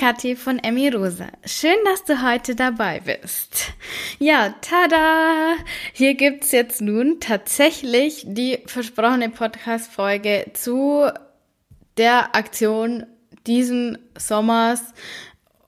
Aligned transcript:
Kathi 0.00 0.34
von 0.34 0.58
Emmy 0.60 0.88
Rosa. 0.88 1.26
Schön, 1.44 1.76
dass 1.84 2.04
du 2.04 2.22
heute 2.26 2.54
dabei 2.54 3.00
bist. 3.00 3.74
Ja, 4.18 4.54
tada! 4.62 5.56
Hier 5.92 6.14
gibt's 6.14 6.52
jetzt 6.52 6.80
nun 6.80 7.20
tatsächlich 7.20 8.24
die 8.26 8.60
versprochene 8.64 9.28
Podcast-Folge 9.28 10.52
zu 10.54 11.06
der 11.98 12.34
Aktion 12.34 13.04
diesen 13.46 13.98
Sommers. 14.16 14.80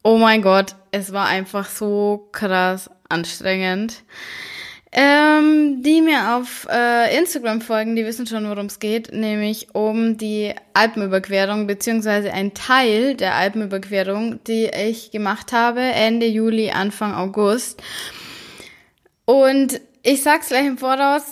Oh 0.03 0.17
mein 0.17 0.41
Gott, 0.41 0.77
es 0.93 1.13
war 1.13 1.27
einfach 1.27 1.69
so 1.69 2.31
krass 2.33 2.89
anstrengend. 3.11 4.03
Ähm, 4.95 5.83
die 5.83 6.03
mir 6.03 6.37
auf 6.37 6.69
äh, 6.71 7.17
Instagram 7.19 7.63
folgen, 7.63 7.97
die 7.97 8.05
wissen 8.05 8.27
schon, 8.27 8.47
worum 8.47 8.67
es 8.67 8.79
geht, 8.79 9.11
nämlich 9.11 9.75
um 9.75 10.19
die 10.19 10.55
Alpenüberquerung, 10.75 11.67
beziehungsweise 11.67 12.31
ein 12.31 12.53
Teil 12.53 13.15
der 13.15 13.35
Alpenüberquerung, 13.35 14.45
die 14.45 14.67
ich 14.67 15.11
gemacht 15.11 15.53
habe, 15.53 15.81
Ende 15.81 16.27
Juli, 16.27 16.73
Anfang 16.73 17.15
August. 17.15 17.83
Und 19.25 19.81
ich 20.03 20.23
sag's 20.23 20.49
gleich 20.49 20.67
im 20.67 20.77
Voraus, 20.77 21.23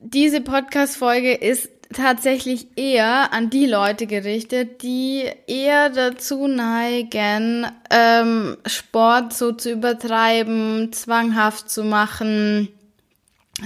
diese 0.00 0.40
Podcast-Folge 0.40 1.34
ist 1.34 1.68
tatsächlich 1.92 2.66
eher 2.76 3.32
an 3.32 3.50
die 3.50 3.66
Leute 3.66 4.06
gerichtet, 4.06 4.82
die 4.82 5.30
eher 5.46 5.90
dazu 5.90 6.46
neigen, 6.46 7.66
ähm, 7.90 8.56
Sport 8.66 9.32
so 9.32 9.52
zu 9.52 9.70
übertreiben, 9.72 10.92
zwanghaft 10.92 11.70
zu 11.70 11.84
machen, 11.84 12.68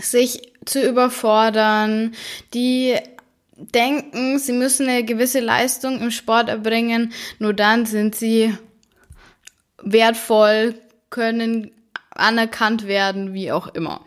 sich 0.01 0.53
zu 0.65 0.81
überfordern, 0.83 2.15
die 2.55 2.97
denken, 3.57 4.39
sie 4.39 4.53
müssen 4.53 4.89
eine 4.89 5.05
gewisse 5.05 5.41
Leistung 5.41 6.01
im 6.01 6.11
Sport 6.11 6.49
erbringen, 6.49 7.13
nur 7.39 7.55
dann 7.55 7.87
sind 7.87 8.15
sie 8.15 8.57
wertvoll, 9.83 10.75
können 11.11 11.71
anerkannt 12.11 12.87
werden, 12.87 13.35
wie 13.35 13.53
auch 13.53 13.69
immer. 13.69 14.05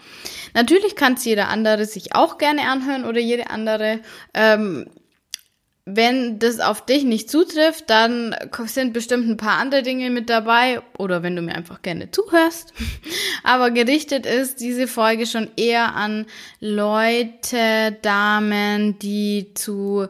Natürlich 0.60 0.98
kann 0.98 1.14
es 1.14 1.24
jeder 1.24 1.48
andere 1.48 1.86
sich 1.86 2.16
auch 2.16 2.38
gerne 2.38 2.64
anhören 2.64 3.06
oder 3.06 3.22
jede 3.22 3.50
andere. 3.50 4.02
Ähm, 4.34 4.88
wenn 5.86 6.38
das 6.38 6.60
auf 6.60 6.86
dich 6.86 7.06
nicht 7.06 7.30
zutrifft, 7.30 7.90
dann 7.90 8.36
sind 8.66 8.92
bestimmt 8.92 9.30
ein 9.30 9.38
paar 9.38 9.58
andere 9.58 9.84
Dinge 9.84 10.10
mit 10.10 10.30
dabei 10.30 10.82
oder 10.98 11.24
wenn 11.24 11.38
du 11.38 11.42
mir 11.42 11.56
einfach 11.56 11.82
gerne 11.82 12.12
zuhörst. 12.12 12.74
Aber 13.44 13.72
gerichtet 13.72 14.26
ist 14.26 14.60
diese 14.60 14.88
Folge 14.88 15.28
schon 15.28 15.50
eher 15.56 15.96
an 15.96 16.26
Leute, 16.60 17.98
Damen, 18.02 19.00
die 19.00 19.54
zu 19.54 20.08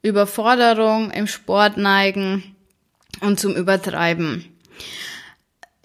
Überforderung 0.00 1.10
im 1.10 1.26
Sport 1.26 1.76
neigen 1.76 2.56
und 3.20 3.38
zum 3.38 3.54
Übertreiben. 3.54 4.46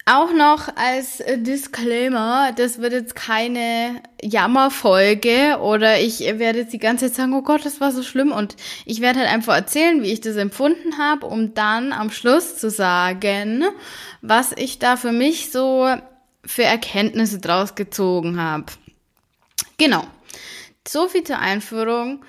Auch 0.09 0.31
noch 0.31 0.69
als 0.77 1.22
Disclaimer, 1.36 2.53
das 2.55 2.80
wird 2.80 2.94
jetzt 2.94 3.13
keine 3.13 4.02
Jammerfolge 4.22 5.58
oder 5.59 5.99
ich 5.99 6.22
werde 6.22 6.59
jetzt 6.59 6.72
die 6.72 6.80
ganze 6.80 7.08
Zeit 7.08 7.16
sagen, 7.16 7.33
oh 7.33 7.41
Gott, 7.41 7.66
das 7.66 7.81
war 7.81 7.91
so 7.91 8.03
schlimm 8.03 8.31
und 8.31 8.55
ich 8.86 9.02
werde 9.02 9.19
halt 9.19 9.30
einfach 9.30 9.53
erzählen, 9.53 10.02
wie 10.02 10.14
ich 10.14 10.22
das 10.22 10.38
empfunden 10.38 10.97
habe, 10.97 11.25
um 11.25 11.53
dann 11.55 11.91
am 11.91 12.09
Schluss 12.09 12.55
zu 12.55 12.69
sagen, 12.69 13.66
was 14.22 14.53
ich 14.53 14.80
da 14.80 14.95
für 14.95 15.11
mich 15.11 15.52
so 15.52 15.94
für 16.45 16.64
Erkenntnisse 16.64 17.39
draus 17.39 17.75
gezogen 17.75 18.42
habe. 18.42 18.67
Genau. 19.77 20.05
So 20.88 21.09
viel 21.09 21.25
zur 21.25 21.39
Einführung. 21.39 22.23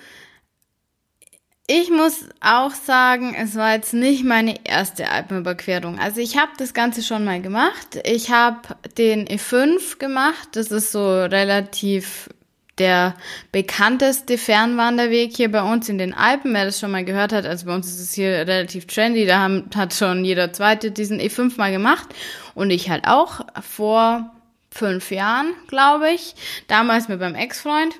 Ich 1.71 1.91
muss 1.91 2.25
auch 2.41 2.71
sagen, 2.71 3.35
es 3.39 3.55
war 3.55 3.75
jetzt 3.75 3.93
nicht 3.93 4.25
meine 4.25 4.55
erste 4.65 5.11
Alpenüberquerung. 5.11 5.99
Also 5.99 6.19
ich 6.19 6.39
habe 6.39 6.53
das 6.57 6.73
Ganze 6.73 7.03
schon 7.03 7.27
mal 7.27 7.43
gemacht. 7.43 8.01
Ich 8.05 8.31
habe 8.31 8.61
den 8.97 9.29
E5 9.29 9.99
gemacht. 9.99 10.49
Das 10.53 10.69
ist 10.69 10.93
so 10.93 11.25
relativ 11.25 12.31
der 12.79 13.15
bekannteste 13.53 14.39
Fernwanderweg 14.39 15.37
hier 15.37 15.53
bei 15.53 15.61
uns 15.61 15.91
in 15.91 15.99
den 15.99 16.15
Alpen. 16.15 16.55
Wer 16.55 16.65
das 16.65 16.81
schon 16.81 16.91
mal 16.91 17.05
gehört 17.05 17.35
hat, 17.35 17.45
also 17.45 17.67
bei 17.67 17.75
uns 17.75 17.87
ist 17.87 18.01
es 18.01 18.15
hier 18.15 18.31
relativ 18.31 18.87
trendy. 18.87 19.27
Da 19.27 19.41
haben, 19.41 19.69
hat 19.75 19.93
schon 19.93 20.25
jeder 20.25 20.55
Zweite 20.55 20.91
diesen 20.91 21.21
E5 21.21 21.59
mal 21.59 21.71
gemacht. 21.71 22.09
Und 22.55 22.71
ich 22.71 22.89
halt 22.89 23.07
auch 23.07 23.43
vor 23.61 24.33
fünf 24.71 25.11
Jahren, 25.11 25.53
glaube 25.67 26.13
ich. 26.13 26.35
Damals 26.67 27.09
mit 27.09 27.21
meinem 27.21 27.35
Ex-Freund. 27.35 27.95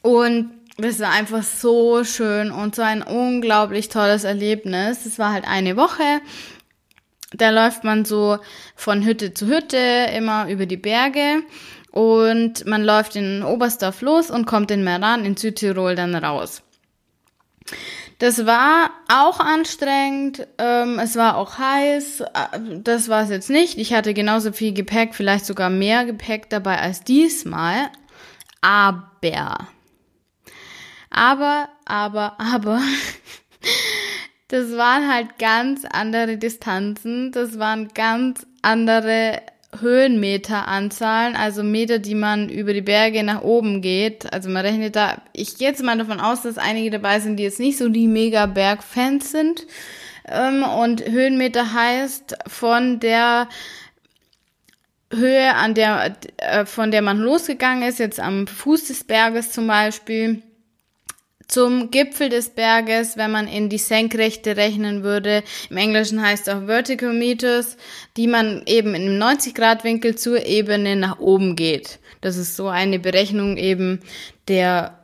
Und 0.00 0.52
das 0.82 1.00
war 1.00 1.10
einfach 1.10 1.42
so 1.42 2.04
schön 2.04 2.50
und 2.50 2.74
so 2.74 2.82
ein 2.82 3.02
unglaublich 3.02 3.88
tolles 3.88 4.24
Erlebnis. 4.24 5.06
Es 5.06 5.18
war 5.18 5.32
halt 5.32 5.46
eine 5.46 5.76
Woche. 5.76 6.20
Da 7.32 7.50
läuft 7.50 7.84
man 7.84 8.04
so 8.04 8.38
von 8.74 9.04
Hütte 9.04 9.34
zu 9.34 9.46
Hütte 9.46 10.08
immer 10.16 10.48
über 10.48 10.66
die 10.66 10.76
Berge 10.76 11.42
und 11.92 12.66
man 12.66 12.82
läuft 12.82 13.16
in 13.16 13.42
Oberstdorf 13.42 14.00
los 14.02 14.30
und 14.30 14.46
kommt 14.46 14.70
in 14.70 14.84
Meran 14.84 15.24
in 15.24 15.36
Südtirol 15.36 15.94
dann 15.94 16.14
raus. 16.14 16.62
Das 18.18 18.44
war 18.44 18.90
auch 19.08 19.40
anstrengend, 19.40 20.46
ähm, 20.58 20.98
es 20.98 21.16
war 21.16 21.36
auch 21.36 21.56
heiß, 21.58 22.20
äh, 22.20 22.80
das 22.82 23.08
war 23.08 23.22
es 23.22 23.30
jetzt 23.30 23.48
nicht. 23.48 23.78
Ich 23.78 23.94
hatte 23.94 24.12
genauso 24.12 24.52
viel 24.52 24.74
Gepäck, 24.74 25.14
vielleicht 25.14 25.46
sogar 25.46 25.70
mehr 25.70 26.04
Gepäck 26.04 26.50
dabei 26.50 26.78
als 26.80 27.02
diesmal. 27.02 27.90
Aber 28.60 29.08
aber, 31.10 31.68
aber, 31.84 32.40
aber, 32.40 32.80
das 34.48 34.76
waren 34.76 35.12
halt 35.12 35.38
ganz 35.38 35.84
andere 35.84 36.36
Distanzen, 36.36 37.32
das 37.32 37.58
waren 37.58 37.88
ganz 37.88 38.46
andere 38.62 39.42
Höhenmeteranzahlen, 39.78 41.36
also 41.36 41.62
Meter, 41.62 42.00
die 42.00 42.16
man 42.16 42.48
über 42.48 42.72
die 42.72 42.80
Berge 42.80 43.22
nach 43.22 43.42
oben 43.42 43.82
geht. 43.82 44.32
Also 44.32 44.48
man 44.48 44.66
rechnet 44.66 44.96
da, 44.96 45.22
ich 45.32 45.58
gehe 45.58 45.68
jetzt 45.68 45.82
mal 45.82 45.96
davon 45.96 46.20
aus, 46.20 46.42
dass 46.42 46.58
einige 46.58 46.90
dabei 46.90 47.20
sind, 47.20 47.36
die 47.36 47.44
jetzt 47.44 47.60
nicht 47.60 47.78
so 47.78 47.88
die 47.88 48.08
mega 48.08 48.46
Bergfans 48.46 49.30
sind. 49.30 49.66
Ähm, 50.26 50.64
und 50.64 51.04
Höhenmeter 51.04 51.72
heißt 51.72 52.36
von 52.48 52.98
der 52.98 53.48
Höhe, 55.12 55.54
an 55.54 55.74
der, 55.74 56.16
äh, 56.38 56.64
von 56.66 56.90
der 56.90 57.02
man 57.02 57.18
losgegangen 57.18 57.88
ist, 57.88 57.98
jetzt 57.98 58.20
am 58.20 58.46
Fuß 58.46 58.88
des 58.88 59.04
Berges 59.04 59.52
zum 59.52 59.66
Beispiel, 59.66 60.42
zum 61.50 61.90
Gipfel 61.90 62.28
des 62.28 62.50
Berges, 62.50 63.16
wenn 63.16 63.30
man 63.30 63.48
in 63.48 63.68
die 63.68 63.78
Senkrechte 63.78 64.56
rechnen 64.56 65.02
würde. 65.02 65.42
Im 65.68 65.76
Englischen 65.76 66.22
heißt 66.22 66.48
es 66.48 66.54
auch 66.54 66.66
Vertical 66.66 67.12
Meters, 67.12 67.76
die 68.16 68.26
man 68.26 68.62
eben 68.66 68.94
in 68.94 69.02
einem 69.02 69.22
90-Grad-Winkel 69.22 70.16
zur 70.16 70.46
Ebene 70.46 70.96
nach 70.96 71.18
oben 71.18 71.56
geht. 71.56 71.98
Das 72.20 72.36
ist 72.36 72.56
so 72.56 72.68
eine 72.68 72.98
Berechnung 72.98 73.56
eben 73.56 74.00
der 74.48 74.96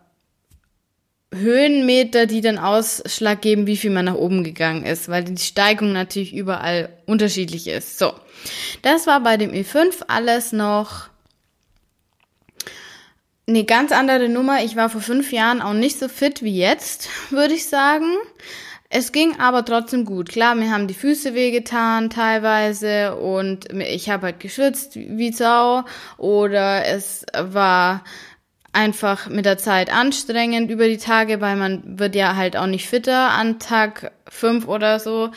Höhenmeter, 1.35 2.27
die 2.27 2.41
dann 2.41 2.59
Ausschlag 2.59 3.43
geben, 3.43 3.67
wie 3.67 3.77
viel 3.77 3.91
man 3.91 4.05
nach 4.05 4.15
oben 4.15 4.45
gegangen 4.45 4.85
ist, 4.85 5.09
weil 5.09 5.25
die 5.25 5.37
Steigung 5.37 5.93
natürlich 5.93 6.35
überall 6.35 6.91
unterschiedlich 7.07 7.67
ist. 7.67 7.99
So, 7.99 8.13
das 8.83 9.07
war 9.07 9.21
bei 9.23 9.37
dem 9.37 9.51
E5 9.51 10.05
alles 10.07 10.53
noch 10.53 11.09
eine 13.49 13.65
ganz 13.65 13.93
andere 13.93 14.29
Nummer. 14.29 14.63
Ich 14.65 14.77
war 14.77 14.91
vor 14.91 15.01
fünf 15.01 15.33
Jahren 15.33 15.63
auch 15.63 15.73
nicht 15.73 15.99
so 15.99 16.09
fit 16.09 16.43
wie 16.43 16.59
jetzt, 16.59 17.09
würde 17.31 17.55
ich 17.55 17.67
sagen. 17.67 18.17
Es 18.89 19.13
ging 19.13 19.39
aber 19.41 19.65
trotzdem 19.65 20.05
gut. 20.05 20.29
Klar, 20.29 20.55
mir 20.55 20.71
haben 20.71 20.87
die 20.87 20.95
Füße 20.95 21.35
wehgetan 21.35 22.09
teilweise 22.09 23.17
und 23.17 23.73
ich 23.73 24.11
habe 24.11 24.27
halt 24.27 24.41
geschwitzt 24.41 24.95
wie 24.95 25.33
Sau 25.33 25.85
oder 26.19 26.87
es 26.87 27.27
war 27.37 28.05
einfach 28.73 29.29
mit 29.29 29.45
der 29.45 29.59
Zeit 29.59 29.93
anstrengend 29.93 30.71
über 30.71 30.87
die 30.87 30.99
Tage, 30.99 31.41
weil 31.41 31.57
man 31.57 31.99
wird 31.99 32.15
ja 32.15 32.37
halt 32.37 32.57
auch 32.57 32.67
nicht 32.67 32.87
fitter 32.87 33.31
an 33.31 33.59
Tag 33.59 34.13
fünf 34.29 34.69
oder 34.69 35.01
so. 35.01 35.31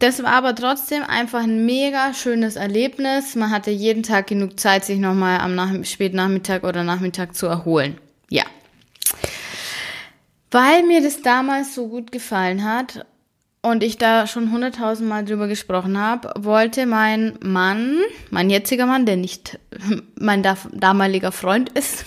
Das 0.00 0.22
war 0.22 0.32
aber 0.32 0.54
trotzdem 0.54 1.02
einfach 1.02 1.42
ein 1.42 1.66
mega 1.66 2.14
schönes 2.14 2.56
Erlebnis. 2.56 3.34
Man 3.34 3.50
hatte 3.50 3.70
jeden 3.70 4.02
Tag 4.02 4.28
genug 4.28 4.58
Zeit, 4.58 4.86
sich 4.86 4.98
nochmal 4.98 5.40
am 5.40 5.54
Nach 5.54 5.70
Spätnachmittag 5.84 6.62
oder 6.62 6.84
Nachmittag 6.84 7.34
zu 7.34 7.46
erholen. 7.46 7.98
Ja. 8.30 8.44
Weil 10.50 10.84
mir 10.84 11.02
das 11.02 11.20
damals 11.20 11.74
so 11.74 11.88
gut 11.88 12.12
gefallen 12.12 12.64
hat 12.64 13.04
und 13.60 13.82
ich 13.82 13.98
da 13.98 14.26
schon 14.26 14.50
hunderttausend 14.50 15.06
Mal 15.06 15.26
drüber 15.26 15.48
gesprochen 15.48 15.98
habe, 15.98 16.32
wollte 16.38 16.86
mein 16.86 17.38
Mann, 17.42 17.98
mein 18.30 18.48
jetziger 18.48 18.86
Mann, 18.86 19.04
der 19.04 19.18
nicht 19.18 19.58
mein 20.18 20.42
damaliger 20.72 21.30
Freund 21.30 21.68
ist, 21.78 22.06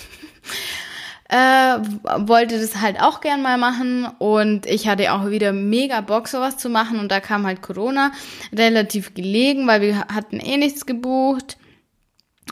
äh, 1.34 1.80
wollte 2.28 2.60
das 2.60 2.80
halt 2.80 3.02
auch 3.02 3.20
gern 3.20 3.42
mal 3.42 3.58
machen 3.58 4.06
und 4.20 4.68
ich 4.68 4.88
hatte 4.88 5.12
auch 5.14 5.32
wieder 5.32 5.52
mega 5.52 6.02
Bock, 6.02 6.28
sowas 6.28 6.58
zu 6.58 6.70
machen 6.70 7.00
und 7.00 7.12
da 7.12 7.20
kam 7.22 7.48
halt 7.48 7.64
Corona 7.64 8.12
relativ 8.56 9.16
gelegen, 9.16 9.66
weil 9.66 9.82
wir 9.82 10.00
hatten 10.14 10.40
eh 10.40 10.58
nichts 10.58 10.86
gebucht 10.86 11.58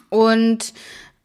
und 0.10 0.74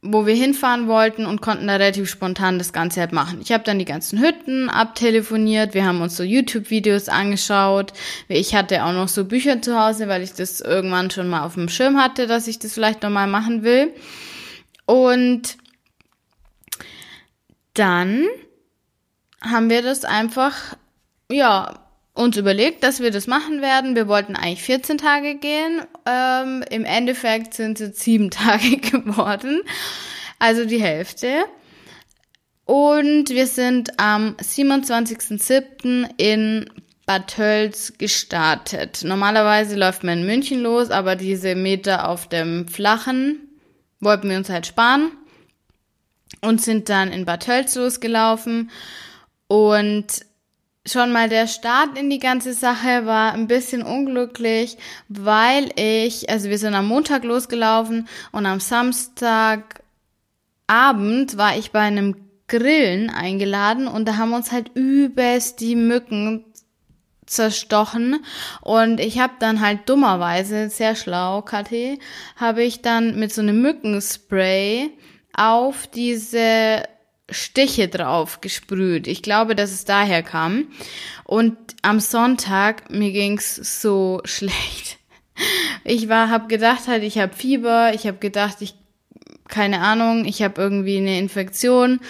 wo 0.02 0.26
wir 0.26 0.34
hinfahren 0.34 0.86
wollten 0.86 1.24
und 1.24 1.40
konnten 1.40 1.66
da 1.66 1.76
relativ 1.76 2.10
spontan 2.10 2.58
das 2.58 2.74
Ganze 2.74 3.00
halt 3.00 3.12
machen. 3.12 3.40
Ich 3.40 3.52
habe 3.52 3.64
dann 3.64 3.78
die 3.78 3.86
ganzen 3.86 4.20
Hütten 4.20 4.68
abtelefoniert, 4.68 5.72
wir 5.72 5.86
haben 5.86 6.02
uns 6.02 6.14
so 6.14 6.24
YouTube-Videos 6.24 7.08
angeschaut. 7.08 7.94
Ich 8.28 8.54
hatte 8.54 8.84
auch 8.84 8.92
noch 8.92 9.08
so 9.08 9.24
Bücher 9.24 9.62
zu 9.62 9.80
Hause, 9.80 10.08
weil 10.08 10.22
ich 10.22 10.34
das 10.34 10.60
irgendwann 10.60 11.10
schon 11.10 11.28
mal 11.28 11.42
auf 11.42 11.54
dem 11.54 11.70
Schirm 11.70 11.96
hatte, 11.96 12.26
dass 12.26 12.48
ich 12.48 12.58
das 12.58 12.74
vielleicht 12.74 13.02
nochmal 13.02 13.26
machen 13.26 13.62
will. 13.62 13.94
Und 14.84 15.56
dann 17.78 18.26
haben 19.40 19.70
wir 19.70 19.82
das 19.82 20.04
einfach, 20.04 20.76
ja, 21.30 21.86
uns 22.14 22.36
überlegt, 22.36 22.82
dass 22.82 23.00
wir 23.00 23.10
das 23.10 23.26
machen 23.26 23.60
werden. 23.60 23.94
Wir 23.94 24.08
wollten 24.08 24.36
eigentlich 24.36 24.62
14 24.62 24.98
Tage 24.98 25.36
gehen. 25.36 25.82
Ähm, 26.06 26.64
Im 26.70 26.84
Endeffekt 26.84 27.54
sind 27.54 27.80
es 27.80 28.00
sieben 28.00 28.30
Tage 28.30 28.78
geworden. 28.78 29.60
Also 30.38 30.64
die 30.64 30.80
Hälfte. 30.80 31.44
Und 32.64 33.28
wir 33.28 33.46
sind 33.46 34.00
am 34.00 34.34
27.07. 34.36 36.08
in 36.16 36.68
Bad 37.04 37.28
Tölz 37.28 37.92
gestartet. 37.98 39.02
Normalerweise 39.04 39.76
läuft 39.76 40.02
man 40.02 40.20
in 40.20 40.26
München 40.26 40.62
los, 40.62 40.90
aber 40.90 41.14
diese 41.14 41.54
Meter 41.54 42.08
auf 42.08 42.28
dem 42.28 42.66
Flachen 42.66 43.38
wollten 44.00 44.28
wir 44.28 44.36
uns 44.36 44.48
halt 44.48 44.66
sparen 44.66 45.12
und 46.40 46.60
sind 46.60 46.88
dann 46.88 47.12
in 47.12 47.24
Bad 47.24 47.44
Tölz 47.44 47.74
losgelaufen. 47.74 48.70
Und 49.48 50.06
schon 50.86 51.12
mal 51.12 51.28
der 51.28 51.46
Start 51.46 51.98
in 51.98 52.10
die 52.10 52.18
ganze 52.18 52.52
Sache 52.54 53.06
war 53.06 53.32
ein 53.32 53.48
bisschen 53.48 53.82
unglücklich, 53.82 54.78
weil 55.08 55.70
ich, 55.76 56.30
also 56.30 56.48
wir 56.48 56.58
sind 56.58 56.74
am 56.74 56.88
Montag 56.88 57.24
losgelaufen 57.24 58.08
und 58.32 58.46
am 58.46 58.60
Samstagabend 58.60 59.66
war 61.36 61.56
ich 61.58 61.72
bei 61.72 61.80
einem 61.80 62.16
Grillen 62.48 63.10
eingeladen 63.10 63.88
und 63.88 64.06
da 64.06 64.16
haben 64.16 64.32
uns 64.32 64.52
halt 64.52 64.70
übelst 64.74 65.60
die 65.60 65.74
Mücken 65.74 66.44
zerstochen 67.26 68.24
und 68.60 69.00
ich 69.00 69.18
habe 69.18 69.32
dann 69.40 69.60
halt 69.60 69.88
dummerweise, 69.88 70.70
sehr 70.70 70.94
schlau, 70.94 71.42
KT, 71.42 71.98
habe 72.36 72.62
ich 72.62 72.82
dann 72.82 73.18
mit 73.18 73.34
so 73.34 73.42
einem 73.42 73.60
Mückenspray 73.62 74.90
auf 75.36 75.86
diese 75.86 76.82
Stiche 77.30 77.88
drauf 77.88 78.40
gesprüht. 78.40 79.06
Ich 79.06 79.22
glaube, 79.22 79.54
dass 79.54 79.72
es 79.72 79.84
daher 79.84 80.22
kam. 80.22 80.68
Und 81.24 81.56
am 81.82 82.00
Sonntag, 82.00 82.90
mir 82.90 83.12
ging's 83.12 83.56
so 83.80 84.20
schlecht. 84.24 84.98
Ich 85.84 86.08
war, 86.08 86.30
hab 86.30 86.48
gedacht 86.48 86.88
halt, 86.88 87.02
ich 87.02 87.18
habe 87.18 87.34
Fieber, 87.34 87.92
ich 87.94 88.06
habe 88.06 88.18
gedacht, 88.18 88.56
ich, 88.60 88.74
keine 89.48 89.80
Ahnung, 89.80 90.24
ich 90.24 90.42
habe 90.42 90.60
irgendwie 90.60 90.96
eine 90.96 91.18
Infektion. 91.18 92.00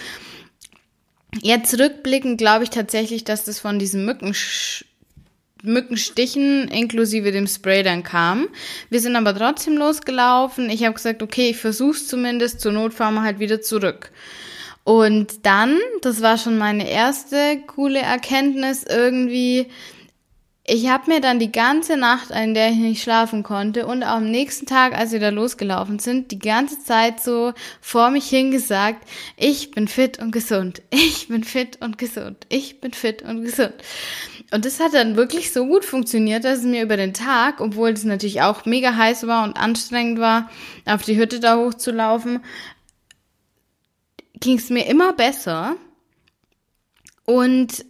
Jetzt 1.43 1.79
rückblickend 1.79 2.39
glaube 2.39 2.65
ich 2.65 2.71
tatsächlich, 2.71 3.25
dass 3.25 3.45
das 3.45 3.59
von 3.59 3.79
diesen 3.79 4.05
Mückensch 4.05 4.85
Mückenstichen 5.67 6.69
inklusive 6.69 7.33
dem 7.33 7.47
Spray 7.47 7.83
dann 7.83 8.03
kam. 8.03 8.49
Wir 8.91 9.01
sind 9.01 9.17
aber 9.17 9.35
trotzdem 9.37 9.77
losgelaufen. 9.77 10.71
Ich 10.71 10.85
habe 10.85 10.95
gesagt, 10.95 11.23
okay, 11.23 11.51
ich 11.51 11.57
versuch's 11.57 12.09
zumindest, 12.09 12.61
zur 12.61 12.73
Not 12.73 12.95
fahren 12.95 13.15
wir 13.15 13.23
halt 13.23 13.39
wieder 13.39 13.61
zurück. 13.61 14.11
Und 14.85 15.45
dann, 15.45 15.79
das 16.03 16.23
war 16.23 16.39
schon 16.39 16.59
meine 16.59 16.89
erste 16.89 17.59
coole 17.67 17.99
Erkenntnis 17.99 18.85
irgendwie, 18.85 19.67
ich 20.69 20.89
habe 20.89 21.13
mir 21.13 21.21
dann 21.21 21.39
die 21.39 21.53
ganze 21.53 21.97
Nacht, 21.97 22.31
in 22.31 22.53
der 22.53 22.71
ich 22.71 22.77
nicht 22.77 23.03
schlafen 23.03 23.45
konnte 23.45 23.87
und 23.87 24.03
auch 24.03 24.17
am 24.17 24.31
nächsten 24.31 24.67
Tag, 24.67 24.99
als 24.99 25.13
wir 25.13 25.21
da 25.21 25.29
losgelaufen 25.29 26.01
sind, 26.01 26.33
die 26.33 26.41
ganze 26.41 26.83
Zeit 26.83 27.21
so 27.21 27.53
vor 27.81 28.11
mich 28.11 28.29
hingesagt, 28.29 29.09
ich 29.37 29.71
bin 29.71 29.87
fit 29.87 30.19
und 30.19 30.33
gesund, 30.33 30.83
ich 30.91 31.29
bin 31.29 31.45
fit 31.45 31.81
und 31.81 31.99
gesund, 31.99 32.47
ich 32.49 32.81
bin 32.81 32.93
fit 32.93 33.23
und 33.23 33.45
gesund. 33.45 33.75
Und 34.53 34.65
das 34.65 34.79
hat 34.79 34.95
dann 34.95 35.17
wirklich 35.17 35.53
so 35.53 35.67
gut 35.67 35.85
funktioniert, 35.85 36.45
dass 36.45 36.61
es 36.61 36.65
mir 36.65 36.83
über 36.83 36.97
den 36.97 37.15
Tag, 37.15 37.61
obwohl 37.61 37.91
es 37.91 38.05
natürlich 38.05 38.43
auch 38.43 38.65
mega 38.65 38.97
heiß 38.97 39.27
war 39.27 39.45
und 39.45 39.57
anstrengend 39.57 40.21
war, 40.21 40.51
auf 40.85 41.03
die 41.03 41.17
Hütte 41.17 41.41
da 41.41 41.57
hochzulaufen, 41.57 42.41
ging 44.39 44.59
es 44.59 44.71
mir 44.71 44.87
immer 44.87 45.13
besser. 45.13 45.77
Und 47.25 47.85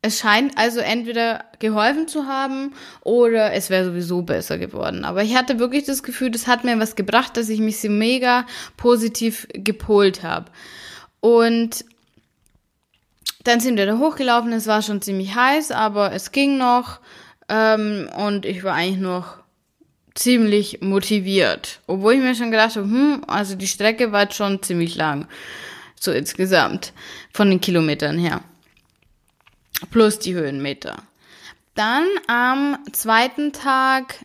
es 0.00 0.20
scheint 0.20 0.56
also 0.56 0.80
entweder 0.80 1.44
geholfen 1.58 2.08
zu 2.08 2.26
haben 2.26 2.72
oder 3.02 3.52
es 3.52 3.70
wäre 3.70 3.84
sowieso 3.84 4.22
besser 4.22 4.56
geworden. 4.56 5.04
Aber 5.04 5.22
ich 5.22 5.36
hatte 5.36 5.58
wirklich 5.58 5.84
das 5.84 6.02
Gefühl, 6.02 6.30
das 6.30 6.46
hat 6.46 6.64
mir 6.64 6.78
was 6.78 6.96
gebracht, 6.96 7.36
dass 7.36 7.48
ich 7.48 7.60
mich 7.60 7.80
so 7.80 7.88
mega 7.88 8.46
positiv 8.76 9.46
gepolt 9.52 10.22
habe. 10.22 10.50
Und 11.20 11.84
dann 13.46 13.60
sind 13.60 13.76
wir 13.76 13.86
da 13.86 13.98
hochgelaufen, 13.98 14.52
es 14.52 14.66
war 14.66 14.82
schon 14.82 15.02
ziemlich 15.02 15.34
heiß, 15.34 15.70
aber 15.70 16.12
es 16.12 16.32
ging 16.32 16.58
noch. 16.58 17.00
Ähm, 17.48 18.08
und 18.16 18.44
ich 18.44 18.64
war 18.64 18.74
eigentlich 18.74 19.00
noch 19.00 19.38
ziemlich 20.14 20.80
motiviert. 20.80 21.80
Obwohl 21.86 22.14
ich 22.14 22.20
mir 22.20 22.34
schon 22.34 22.50
gedacht 22.50 22.76
habe, 22.76 22.86
hm, 22.86 23.22
also 23.26 23.54
die 23.54 23.68
Strecke 23.68 24.12
war 24.12 24.22
jetzt 24.22 24.34
schon 24.34 24.62
ziemlich 24.62 24.96
lang. 24.96 25.28
So 26.00 26.12
insgesamt. 26.12 26.92
Von 27.32 27.50
den 27.50 27.60
Kilometern 27.60 28.18
her. 28.18 28.40
Plus 29.90 30.18
die 30.18 30.34
Höhenmeter. 30.34 30.96
Dann 31.74 32.06
am 32.26 32.78
zweiten 32.92 33.52
Tag 33.52 34.24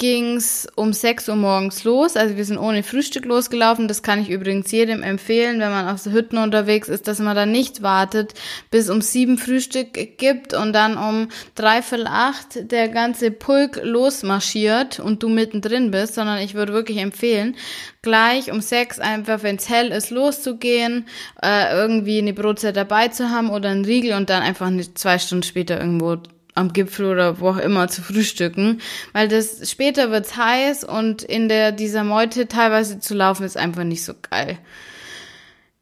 ging's 0.00 0.66
um 0.76 0.94
6 0.94 1.28
Uhr 1.28 1.36
morgens 1.36 1.84
los. 1.84 2.16
Also 2.16 2.36
wir 2.36 2.44
sind 2.46 2.58
ohne 2.58 2.82
Frühstück 2.82 3.26
losgelaufen. 3.26 3.86
Das 3.86 4.02
kann 4.02 4.20
ich 4.20 4.30
übrigens 4.30 4.72
jedem 4.72 5.02
empfehlen, 5.02 5.60
wenn 5.60 5.70
man 5.70 5.88
auf 5.88 5.98
so 5.98 6.10
Hütten 6.10 6.38
unterwegs 6.38 6.88
ist, 6.88 7.06
dass 7.06 7.20
man 7.20 7.36
da 7.36 7.44
nicht 7.44 7.82
wartet, 7.82 8.32
bis 8.70 8.88
um 8.88 9.02
sieben 9.02 9.36
Frühstück 9.36 10.16
gibt 10.16 10.54
und 10.54 10.72
dann 10.72 10.96
um 10.96 11.28
dreiviertel 11.54 12.06
acht 12.08 12.72
der 12.72 12.88
ganze 12.88 13.30
Pulk 13.30 13.78
losmarschiert 13.84 15.00
und 15.00 15.22
du 15.22 15.28
mittendrin 15.28 15.90
bist, 15.90 16.14
sondern 16.14 16.38
ich 16.38 16.54
würde 16.54 16.72
wirklich 16.72 16.98
empfehlen, 16.98 17.54
gleich 18.00 18.50
um 18.50 18.62
sechs 18.62 18.98
einfach, 18.98 19.42
wenn's 19.42 19.68
hell 19.68 19.92
ist, 19.92 20.10
loszugehen, 20.10 21.06
äh, 21.42 21.76
irgendwie 21.76 22.18
eine 22.18 22.32
Brotzeit 22.32 22.76
dabei 22.76 23.08
zu 23.08 23.28
haben 23.28 23.50
oder 23.50 23.68
einen 23.68 23.84
Riegel 23.84 24.14
und 24.14 24.30
dann 24.30 24.42
einfach 24.42 24.68
eine, 24.68 24.94
zwei 24.94 25.18
Stunden 25.18 25.42
später 25.42 25.78
irgendwo 25.78 26.16
am 26.60 26.72
Gipfel 26.72 27.06
oder 27.06 27.40
wo 27.40 27.48
auch 27.48 27.56
immer 27.56 27.88
zu 27.88 28.02
frühstücken, 28.02 28.80
weil 29.12 29.28
das 29.28 29.68
später 29.70 30.10
wird's 30.10 30.36
heiß 30.36 30.84
und 30.84 31.22
in 31.22 31.48
der 31.48 31.72
dieser 31.72 32.04
Meute 32.04 32.46
teilweise 32.46 33.00
zu 33.00 33.14
laufen 33.14 33.44
ist 33.44 33.56
einfach 33.56 33.84
nicht 33.84 34.04
so 34.04 34.14
geil. 34.30 34.58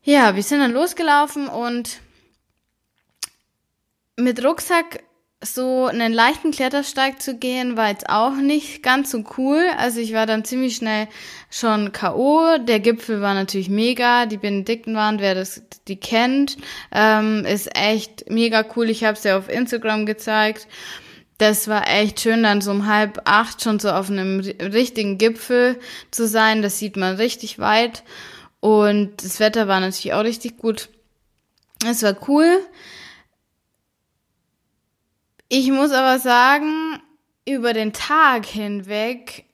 Ja, 0.02 0.36
wir 0.36 0.42
sind 0.42 0.60
dann 0.60 0.72
losgelaufen 0.72 1.48
und 1.48 2.00
mit 4.16 4.42
Rucksack 4.42 5.02
so 5.40 5.86
einen 5.86 6.12
leichten 6.12 6.50
Klettersteig 6.50 7.22
zu 7.22 7.36
gehen, 7.36 7.76
war 7.76 7.90
jetzt 7.90 8.08
auch 8.08 8.34
nicht 8.34 8.82
ganz 8.82 9.12
so 9.12 9.22
cool. 9.36 9.62
Also 9.76 10.00
ich 10.00 10.12
war 10.12 10.26
dann 10.26 10.44
ziemlich 10.44 10.76
schnell 10.76 11.06
schon 11.48 11.92
K.O. 11.92 12.58
Der 12.58 12.80
Gipfel 12.80 13.20
war 13.20 13.34
natürlich 13.34 13.68
mega. 13.68 14.26
Die 14.26 14.36
Benediktenwand, 14.36 15.20
wer 15.20 15.36
das 15.36 15.62
die 15.86 15.96
kennt, 15.96 16.56
ähm, 16.92 17.44
ist 17.44 17.74
echt 17.76 18.28
mega 18.28 18.64
cool. 18.74 18.90
Ich 18.90 19.04
habe 19.04 19.16
es 19.16 19.24
ja 19.24 19.38
auf 19.38 19.48
Instagram 19.48 20.06
gezeigt. 20.06 20.66
Das 21.38 21.68
war 21.68 21.88
echt 21.88 22.18
schön, 22.20 22.42
dann 22.42 22.60
so 22.60 22.72
um 22.72 22.86
halb 22.86 23.20
acht 23.24 23.62
schon 23.62 23.78
so 23.78 23.90
auf 23.90 24.10
einem 24.10 24.40
richtigen 24.40 25.18
Gipfel 25.18 25.78
zu 26.10 26.26
sein. 26.26 26.62
Das 26.62 26.80
sieht 26.80 26.96
man 26.96 27.14
richtig 27.14 27.60
weit. 27.60 28.02
Und 28.58 29.22
das 29.22 29.38
Wetter 29.38 29.68
war 29.68 29.78
natürlich 29.78 30.14
auch 30.14 30.24
richtig 30.24 30.56
gut. 30.56 30.88
Es 31.86 32.02
war 32.02 32.16
cool. 32.26 32.60
Ich 35.48 35.70
muss 35.70 35.92
aber 35.92 36.18
sagen, 36.18 37.00
über 37.46 37.72
den 37.72 37.92
Tag 37.92 38.44
hinweg 38.44 39.44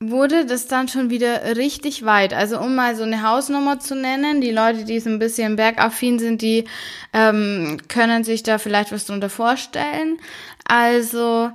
wurde 0.00 0.46
das 0.46 0.68
dann 0.68 0.86
schon 0.88 1.10
wieder 1.10 1.56
richtig 1.56 2.04
weit. 2.04 2.32
Also 2.32 2.60
um 2.60 2.74
mal 2.74 2.94
so 2.94 3.02
eine 3.02 3.22
Hausnummer 3.22 3.80
zu 3.80 3.96
nennen, 3.96 4.40
die 4.40 4.52
Leute, 4.52 4.84
die 4.84 5.00
so 5.00 5.10
ein 5.10 5.18
bisschen 5.18 5.56
bergaffin 5.56 6.18
sind, 6.18 6.42
die 6.42 6.66
ähm, 7.12 7.78
können 7.88 8.22
sich 8.22 8.42
da 8.42 8.58
vielleicht 8.58 8.92
was 8.92 9.06
drunter 9.06 9.30
vorstellen. 9.30 10.18
Also 10.64 11.50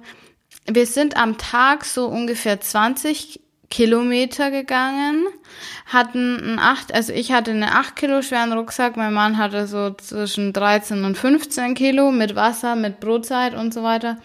wir 0.65 0.87
sind 0.87 1.15
am 1.15 1.37
Tag 1.37 1.85
so 1.85 2.07
ungefähr 2.07 2.59
20 2.59 3.39
Kilometer 3.73 4.51
gegangen, 4.51 5.25
hatten 5.87 6.37
ein 6.53 6.59
acht, 6.59 6.93
also 6.93 7.11
ich 7.11 7.31
hatte 7.31 7.49
einen 7.49 7.63
acht 7.63 7.95
Kilo 7.95 8.21
schweren 8.21 8.53
Rucksack, 8.53 8.97
mein 8.97 9.15
Mann 9.15 9.39
hatte 9.39 9.65
so 9.65 9.89
zwischen 9.95 10.53
13 10.53 11.03
und 11.03 11.17
15 11.17 11.73
Kilo 11.73 12.11
mit 12.11 12.35
Wasser, 12.35 12.75
mit 12.75 12.99
Brotzeit 12.99 13.55
und 13.55 13.73
so 13.73 13.81
weiter. 13.81 14.19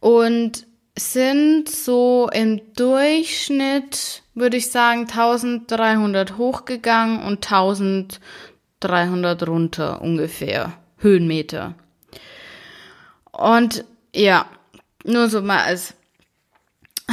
Und 0.00 0.66
sind 0.94 1.70
so 1.70 2.28
im 2.34 2.60
Durchschnitt, 2.76 4.24
würde 4.34 4.58
ich 4.58 4.70
sagen, 4.70 5.06
1300 5.08 6.36
hochgegangen 6.36 7.22
und 7.22 7.50
1300 7.50 9.48
runter 9.48 10.02
ungefähr. 10.02 10.74
Höhenmeter. 10.98 11.76
Und 13.32 13.86
ja, 14.14 14.44
nur 15.04 15.30
so 15.30 15.40
mal 15.40 15.62
als 15.62 15.94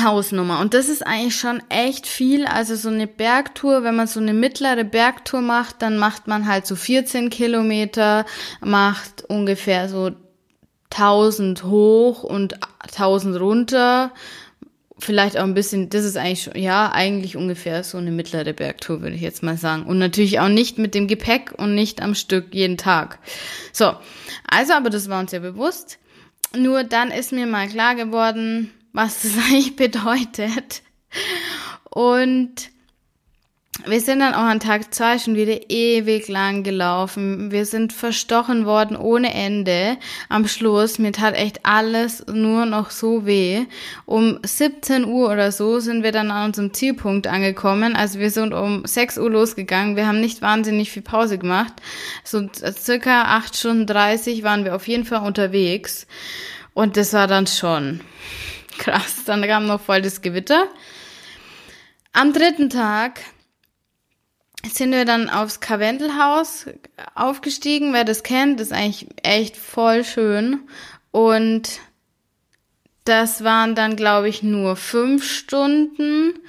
Hausnummer. 0.04 0.60
Und 0.60 0.74
das 0.74 0.90
ist 0.90 1.06
eigentlich 1.06 1.36
schon 1.36 1.62
echt 1.70 2.08
viel. 2.08 2.46
Also 2.46 2.76
so 2.76 2.90
eine 2.90 3.08
Bergtour, 3.08 3.84
wenn 3.84 3.96
man 3.96 4.08
so 4.08 4.20
eine 4.20 4.34
mittlere 4.34 4.84
Bergtour 4.84 5.42
macht, 5.42 5.82
dann 5.82 5.98
macht 5.98 6.28
man 6.28 6.48
halt 6.48 6.68
so 6.68 6.76
14 6.76 7.30
Kilometer, 7.30 8.26
macht 8.62 9.26
ungefähr 9.28 9.90
so 9.90 10.12
1000 10.92 11.64
hoch 11.64 12.24
und 12.24 12.56
1000 12.84 13.40
runter. 13.40 14.12
Vielleicht 15.00 15.38
auch 15.38 15.44
ein 15.44 15.54
bisschen, 15.54 15.90
das 15.90 16.06
ist 16.06 16.18
eigentlich, 16.18 16.50
ja, 16.56 16.92
eigentlich 16.92 17.38
ungefähr 17.38 17.84
so 17.84 18.00
eine 18.00 18.10
mittlere 18.10 18.54
Bergtour, 18.54 19.02
würde 19.02 19.16
ich 19.16 19.22
jetzt 19.22 19.44
mal 19.44 19.58
sagen. 19.58 19.86
Und 19.86 20.00
natürlich 20.00 20.40
auch 20.40 20.48
nicht 20.48 20.80
mit 20.80 20.96
dem 20.96 21.08
Gepäck 21.08 21.54
und 21.58 21.76
nicht 21.76 22.02
am 22.02 22.16
Stück 22.16 22.54
jeden 22.54 22.78
Tag. 22.78 23.20
So, 23.74 23.94
also, 24.50 24.74
aber 24.74 24.90
das 24.90 25.08
war 25.08 25.20
uns 25.20 25.32
ja 25.32 25.40
bewusst. 25.40 26.00
Nur 26.56 26.84
dann 26.84 27.12
ist 27.12 27.32
mir 27.32 27.46
mal 27.46 27.68
klar 27.68 27.94
geworden, 27.94 28.72
was 28.94 29.22
das 29.22 29.38
eigentlich 29.50 29.76
bedeutet. 29.76 30.82
Und 31.90 32.70
wir 33.86 34.02
sind 34.02 34.20
dann 34.20 34.34
auch 34.34 34.40
an 34.44 34.60
Tag 34.60 34.94
zwei 34.94 35.20
schon 35.20 35.36
wieder 35.36 35.70
ewig 35.70 36.28
lang 36.28 36.64
gelaufen. 36.64 37.52
Wir 37.52 37.66
sind 37.66 37.94
verstochen 37.94 38.66
worden 38.66 38.98
ohne 38.98 39.34
Ende. 39.34 39.98
Am 40.30 40.48
Schluss, 40.48 40.98
mir 40.98 41.12
tat 41.12 41.36
echt 41.36 41.66
alles 41.66 42.26
nur 42.28 42.66
noch 42.66 42.90
so 42.90 43.26
weh. 43.26 43.66
Um 44.06 44.40
17 44.44 45.06
Uhr 45.06 45.32
oder 45.32 45.52
so 45.52 45.80
sind 45.80 46.04
wir 46.04 46.12
dann 46.12 46.32
an 46.32 46.48
unserem 46.48 46.74
Zielpunkt 46.74 47.28
angekommen. 47.28 47.96
Also 47.96 48.20
wir 48.20 48.32
sind 48.32 48.54
um 48.54 48.84
6 48.86 49.20
Uhr 49.20 49.30
losgegangen. 49.30 49.96
Wir 49.96 50.08
haben 50.08 50.22
nicht 50.22 50.42
wahnsinnig 50.42 50.92
viel 50.92 51.04
Pause 51.04 51.38
gemacht. 51.38 51.74
So 52.24 52.50
circa 52.54 53.38
8 53.38 53.56
Stunden 53.56 53.86
30 53.86 54.44
waren 54.44 54.66
wir 54.66 54.76
auf 54.76 54.88
jeden 54.88 55.06
Fall 55.06 55.26
unterwegs. 55.26 56.08
Und 56.74 56.98
das 56.98 57.14
war 57.14 57.28
dann 57.28 57.48
schon 57.48 58.02
krass. 58.78 59.24
Dann 59.26 59.42
kam 59.44 59.68
noch 59.68 59.82
voll 59.82 60.02
das 60.02 60.22
Gewitter. 60.22 60.68
Am 62.14 62.34
dritten 62.34 62.70
Tag 62.70 63.22
sind 64.64 64.92
wir 64.92 65.06
dann 65.06 65.30
aufs 65.30 65.60
Karwendelhaus 65.60 66.66
aufgestiegen. 67.16 67.94
Wer 67.94 68.04
das 68.04 68.24
kennt, 68.24 68.60
ist 68.60 68.74
eigentlich 68.74 69.08
echt 69.24 69.56
voll 69.56 70.04
schön. 70.04 70.62
Und 71.12 71.80
das 73.06 73.44
waren 73.44 73.76
dann, 73.76 73.96
glaube 73.96 74.30
ich, 74.30 74.44
nur 74.44 74.76
fünf 74.76 75.24
Stunden 75.24 76.40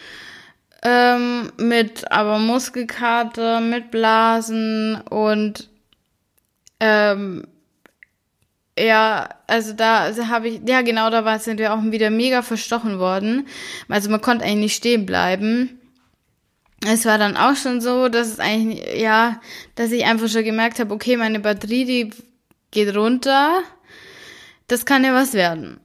ähm, 0.82 1.52
mit 1.56 2.10
aber 2.10 2.38
Muskelkater, 2.38 3.60
mit 3.60 3.90
Blasen 3.90 5.00
und 5.02 5.68
ähm, 6.80 7.46
ja, 8.78 9.28
also 9.46 9.72
da 9.72 10.00
also 10.00 10.28
habe 10.28 10.48
ich, 10.48 10.60
ja 10.66 10.82
genau, 10.82 11.10
da 11.10 11.24
war, 11.24 11.38
sind 11.38 11.58
wir 11.58 11.74
auch 11.74 11.82
wieder 11.82 12.10
mega 12.10 12.42
verstochen 12.42 12.98
worden. 12.98 13.46
Also 13.88 14.10
man 14.10 14.20
konnte 14.20 14.44
eigentlich 14.44 14.58
nicht 14.58 14.76
stehen 14.76 15.06
bleiben 15.06 15.78
es 16.86 17.04
war 17.04 17.18
dann 17.18 17.36
auch 17.36 17.56
schon 17.56 17.80
so, 17.80 18.08
dass 18.08 18.28
es 18.28 18.40
eigentlich, 18.40 19.00
ja, 19.00 19.40
dass 19.74 19.90
ich 19.90 20.04
einfach 20.04 20.28
schon 20.28 20.44
gemerkt 20.44 20.78
habe, 20.78 20.94
okay, 20.94 21.16
meine 21.16 21.40
Batterie, 21.40 21.84
die 21.84 22.10
geht 22.70 22.94
runter. 22.94 23.62
Das 24.68 24.86
kann 24.86 25.04
ja 25.04 25.14
was 25.14 25.32
werden. 25.32 25.80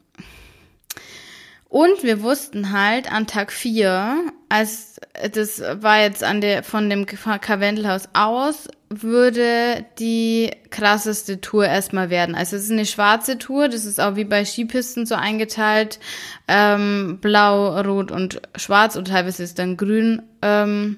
Und 1.69 2.03
wir 2.03 2.21
wussten 2.21 2.71
halt 2.71 3.11
an 3.11 3.25
Tag 3.25 3.51
vier, 3.51 4.17
als 4.49 4.99
das 5.31 5.59
war 5.59 6.01
jetzt 6.01 6.23
an 6.23 6.41
der 6.41 6.61
von 6.61 6.87
dem 6.89 7.07
Karwendelhaus 7.07 8.09
aus, 8.13 8.67
würde 9.01 9.85
die 9.97 10.51
krasseste 10.69 11.41
Tour 11.41 11.65
erstmal 11.65 12.09
werden. 12.09 12.35
Also 12.35 12.55
es 12.55 12.65
ist 12.65 12.71
eine 12.71 12.85
schwarze 12.85 13.37
Tour, 13.37 13.69
das 13.69 13.85
ist 13.85 13.99
auch 13.99 14.15
wie 14.15 14.25
bei 14.25 14.45
Skipisten 14.45 15.05
so 15.05 15.15
eingeteilt, 15.15 15.99
ähm, 16.47 17.19
blau, 17.21 17.79
rot 17.81 18.11
und 18.11 18.41
schwarz 18.55 18.95
und 18.95 19.07
teilweise 19.07 19.43
ist 19.43 19.57
dann 19.57 19.77
grün, 19.77 20.21
ähm, 20.41 20.97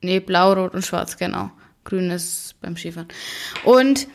nee, 0.00 0.20
blau, 0.20 0.54
rot 0.54 0.74
und 0.74 0.84
schwarz, 0.84 1.16
genau. 1.16 1.50
Grün 1.84 2.10
ist 2.10 2.54
beim 2.60 2.76
Skifahren. 2.76 3.08
Und 3.64 4.08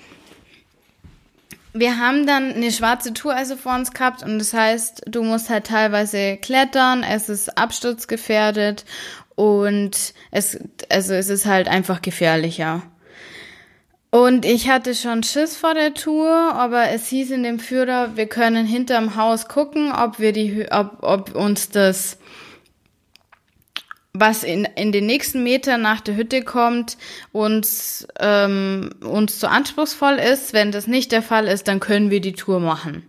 wir 1.79 1.99
haben 1.99 2.25
dann 2.25 2.53
eine 2.53 2.71
schwarze 2.71 3.13
Tour 3.13 3.35
also 3.35 3.55
vor 3.55 3.75
uns 3.75 3.91
gehabt 3.91 4.23
und 4.23 4.39
das 4.39 4.53
heißt, 4.53 5.03
du 5.07 5.23
musst 5.23 5.49
halt 5.49 5.67
teilweise 5.67 6.37
klettern, 6.37 7.03
es 7.03 7.29
ist 7.29 7.57
absturzgefährdet 7.57 8.85
und 9.35 10.13
es, 10.31 10.59
also 10.89 11.13
es 11.13 11.29
ist 11.29 11.45
halt 11.45 11.67
einfach 11.67 12.01
gefährlicher. 12.01 12.81
Und 14.09 14.45
ich 14.45 14.69
hatte 14.69 14.95
schon 14.95 15.21
Schiss 15.21 15.57
vor 15.57 15.73
der 15.73 15.93
Tour, 15.93 16.31
aber 16.31 16.89
es 16.89 17.07
hieß 17.07 17.31
in 17.31 17.43
dem 17.43 17.59
Führer, 17.59 18.15
wir 18.15 18.27
können 18.27 18.65
hinterm 18.65 19.15
Haus 19.15 19.47
gucken, 19.47 19.91
ob 19.91 20.19
wir 20.19 20.31
die, 20.31 20.67
ob, 20.71 21.03
ob 21.03 21.35
uns 21.35 21.69
das 21.69 22.17
was 24.19 24.43
in, 24.43 24.65
in 24.75 24.91
den 24.91 25.05
nächsten 25.05 25.43
Metern 25.43 25.81
nach 25.81 26.01
der 26.01 26.15
Hütte 26.15 26.43
kommt, 26.43 26.97
uns, 27.31 28.07
ähm, 28.19 28.89
uns 29.01 29.39
zu 29.39 29.49
anspruchsvoll 29.49 30.15
ist. 30.15 30.53
Wenn 30.53 30.71
das 30.71 30.87
nicht 30.87 31.11
der 31.11 31.21
Fall 31.21 31.47
ist, 31.47 31.67
dann 31.67 31.79
können 31.79 32.09
wir 32.09 32.21
die 32.21 32.33
Tour 32.33 32.59
machen. 32.59 33.03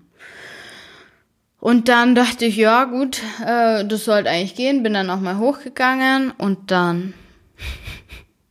Und 1.60 1.88
dann 1.88 2.14
dachte 2.14 2.44
ich, 2.44 2.56
ja 2.56 2.84
gut, 2.84 3.20
äh, 3.44 3.84
das 3.84 4.04
sollte 4.04 4.30
eigentlich 4.30 4.54
gehen, 4.54 4.82
bin 4.82 4.94
dann 4.94 5.10
auch 5.10 5.20
mal 5.20 5.38
hochgegangen 5.38 6.30
und 6.30 6.70
dann 6.70 7.14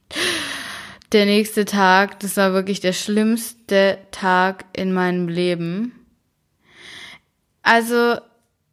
der 1.14 1.26
nächste 1.26 1.64
Tag, 1.64 2.20
das 2.20 2.36
war 2.36 2.52
wirklich 2.54 2.82
der 2.82 2.94
schlimmste 2.94 3.98
Tag 4.12 4.66
in 4.74 4.92
meinem 4.92 5.30
Leben. 5.30 5.94
Also 7.62 8.18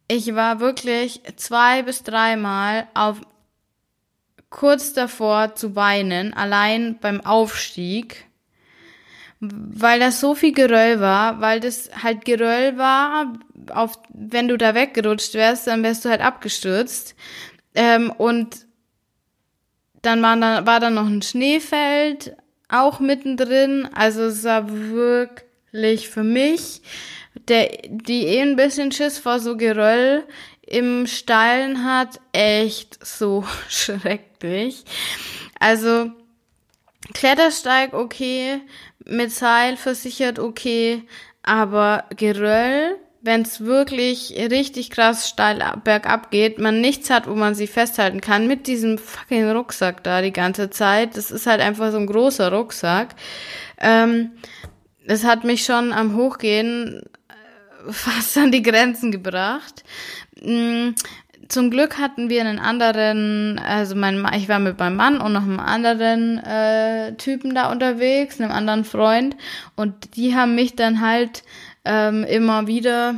ich 0.07 0.35
war 0.35 0.59
wirklich 0.59 1.21
zwei 1.37 1.83
bis 1.83 2.03
dreimal 2.03 2.87
auf 2.93 3.21
kurz 4.49 4.93
davor 4.93 5.55
zu 5.55 5.75
weinen, 5.75 6.33
allein 6.33 6.97
beim 6.99 7.21
Aufstieg, 7.21 8.25
weil 9.39 9.99
das 9.99 10.19
so 10.19 10.33
viel 10.33 10.53
Geröll 10.53 10.99
war, 10.99 11.41
weil 11.41 11.59
das 11.59 11.89
halt 12.01 12.25
Geröll 12.25 12.77
war, 12.77 13.33
auf, 13.71 13.99
wenn 14.09 14.47
du 14.47 14.57
da 14.57 14.75
weggerutscht 14.75 15.33
wärst, 15.33 15.67
dann 15.67 15.83
wärst 15.83 16.05
du 16.05 16.09
halt 16.09 16.21
abgestürzt. 16.21 17.15
Ähm, 17.73 18.11
und 18.11 18.65
dann 20.01 20.21
war, 20.21 20.37
da, 20.37 20.65
war 20.65 20.79
da 20.79 20.89
noch 20.89 21.07
ein 21.07 21.21
Schneefeld, 21.21 22.35
auch 22.69 22.99
mittendrin. 22.99 23.89
Also 23.93 24.23
es 24.23 24.43
war 24.43 24.69
wirklich 24.69 26.09
für 26.09 26.23
mich, 26.23 26.81
der, 27.47 27.69
die 27.87 28.25
eh 28.25 28.41
ein 28.41 28.55
bisschen 28.55 28.91
Schiss 28.91 29.17
vor 29.17 29.39
so 29.39 29.57
Geröll, 29.57 30.23
im 30.67 31.07
Steilen 31.07 31.83
hat, 31.85 32.19
echt 32.31 33.05
so 33.05 33.45
schrecklich. 33.69 34.83
Also 35.59 36.11
Klettersteig 37.13 37.93
okay, 37.93 38.61
mit 39.03 39.31
Seil 39.31 39.77
versichert 39.77 40.39
okay, 40.39 41.03
aber 41.43 42.05
Geröll, 42.17 42.97
wenn 43.21 43.41
es 43.41 43.61
wirklich 43.61 44.35
richtig 44.51 44.91
krass 44.91 45.29
steil 45.29 45.59
bergab 45.83 46.31
geht, 46.31 46.59
man 46.59 46.81
nichts 46.81 47.09
hat, 47.09 47.27
wo 47.27 47.35
man 47.35 47.55
sie 47.55 47.67
festhalten 47.67 48.21
kann, 48.21 48.47
mit 48.47 48.67
diesem 48.67 48.97
fucking 48.97 49.49
Rucksack 49.49 50.03
da 50.03 50.21
die 50.21 50.33
ganze 50.33 50.69
Zeit, 50.69 51.17
das 51.17 51.31
ist 51.31 51.47
halt 51.47 51.61
einfach 51.61 51.91
so 51.91 51.97
ein 51.97 52.07
großer 52.07 52.51
Rucksack. 52.51 53.15
Ähm, 53.79 54.31
das 55.07 55.23
hat 55.23 55.43
mich 55.43 55.65
schon 55.65 55.91
am 55.93 56.15
Hochgehen 56.15 57.01
äh, 57.27 57.91
fast 57.91 58.37
an 58.37 58.51
die 58.51 58.63
Grenzen 58.63 59.11
gebracht, 59.11 59.83
zum 60.41 61.69
Glück 61.69 61.97
hatten 61.97 62.29
wir 62.29 62.41
einen 62.41 62.59
anderen, 62.59 63.59
also 63.59 63.95
mein, 63.95 64.25
ich 64.35 64.49
war 64.49 64.59
mit 64.59 64.79
meinem 64.79 64.95
Mann 64.95 65.21
und 65.21 65.33
noch 65.33 65.43
einem 65.43 65.59
anderen 65.59 66.39
äh, 66.39 67.15
Typen 67.15 67.53
da 67.53 67.71
unterwegs, 67.71 68.39
einem 68.39 68.51
anderen 68.51 68.83
Freund, 68.83 69.35
und 69.75 70.15
die 70.15 70.35
haben 70.35 70.55
mich 70.55 70.75
dann 70.75 71.01
halt 71.01 71.43
ähm, 71.83 72.23
immer 72.23 72.67
wieder 72.67 73.15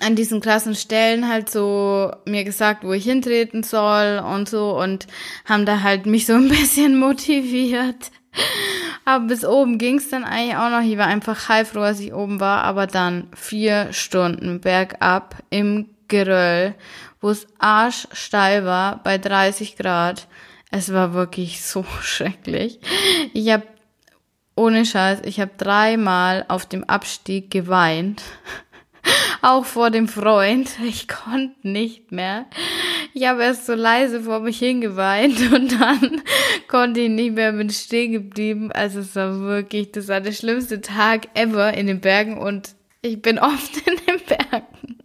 an 0.00 0.14
diesen 0.14 0.40
krassen 0.40 0.74
Stellen 0.74 1.28
halt 1.28 1.50
so 1.50 2.12
mir 2.26 2.44
gesagt, 2.44 2.84
wo 2.84 2.92
ich 2.92 3.04
hintreten 3.04 3.62
soll 3.62 4.22
und 4.24 4.48
so 4.48 4.78
und 4.78 5.06
haben 5.46 5.64
da 5.64 5.82
halt 5.82 6.06
mich 6.06 6.26
so 6.26 6.34
ein 6.34 6.48
bisschen 6.48 6.98
motiviert. 7.00 8.10
Aber 9.04 9.26
bis 9.26 9.44
oben 9.44 9.78
ging's 9.78 10.10
dann 10.10 10.24
eigentlich 10.24 10.56
auch 10.56 10.70
noch. 10.70 10.82
Ich 10.82 10.98
war 10.98 11.06
einfach 11.06 11.48
heilfroh, 11.48 11.80
als 11.80 12.00
ich 12.00 12.12
oben 12.12 12.38
war, 12.38 12.62
aber 12.62 12.86
dann 12.86 13.28
vier 13.34 13.92
Stunden 13.92 14.60
bergab 14.60 15.36
im 15.50 15.86
Geröll, 16.08 16.74
wo 17.20 17.30
es 17.30 17.46
arschsteil 17.58 18.64
war 18.64 19.02
bei 19.02 19.18
30 19.18 19.76
Grad. 19.76 20.28
Es 20.70 20.92
war 20.92 21.14
wirklich 21.14 21.62
so 21.62 21.84
schrecklich. 22.02 22.80
Ich 23.32 23.50
habe 23.50 23.64
ohne 24.56 24.84
Scheiß, 24.84 25.20
ich 25.24 25.40
habe 25.40 25.52
dreimal 25.56 26.44
auf 26.48 26.66
dem 26.66 26.84
Abstieg 26.84 27.50
geweint. 27.50 28.22
Auch 29.42 29.64
vor 29.64 29.90
dem 29.90 30.08
Freund. 30.08 30.68
Ich 30.84 31.06
konnte 31.06 31.56
nicht 31.66 32.10
mehr. 32.10 32.46
Ich 33.14 33.26
habe 33.26 33.44
erst 33.44 33.66
so 33.66 33.74
leise 33.74 34.22
vor 34.22 34.40
mich 34.40 34.58
hingeweint 34.58 35.40
und 35.52 35.80
dann 35.80 36.22
konnte 36.66 37.00
ich 37.00 37.08
nicht 37.08 37.34
mehr, 37.34 37.52
bin 37.52 37.70
stehen 37.70 38.12
geblieben. 38.12 38.72
Also 38.72 39.00
es 39.00 39.14
war 39.14 39.38
wirklich, 39.40 39.92
das 39.92 40.08
war 40.08 40.20
der 40.20 40.32
schlimmste 40.32 40.80
Tag 40.80 41.28
ever 41.34 41.72
in 41.74 41.86
den 41.86 42.00
Bergen 42.00 42.36
und 42.36 42.74
ich 43.00 43.22
bin 43.22 43.38
oft 43.38 43.76
in 43.86 43.96
den 44.06 44.20
Bergen. 44.26 44.98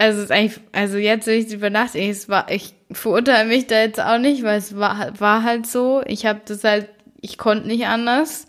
Also 0.00 0.22
ist 0.22 0.32
eigentlich, 0.32 0.58
also 0.72 0.96
jetzt, 0.96 1.26
wenn 1.26 1.40
ich 1.40 1.48
drüber 1.48 1.68
nachdenke, 1.68 2.10
es 2.10 2.26
war, 2.30 2.50
ich 2.50 2.72
verurteile 2.90 3.46
mich 3.46 3.66
da 3.66 3.82
jetzt 3.82 4.00
auch 4.00 4.16
nicht, 4.16 4.42
weil 4.42 4.56
es 4.56 4.74
war, 4.74 5.20
war 5.20 5.42
halt 5.42 5.66
so. 5.66 6.02
Ich 6.06 6.24
habe 6.24 6.40
das 6.46 6.64
halt, 6.64 6.88
ich 7.20 7.36
konnte 7.36 7.68
nicht 7.68 7.84
anders. 7.84 8.46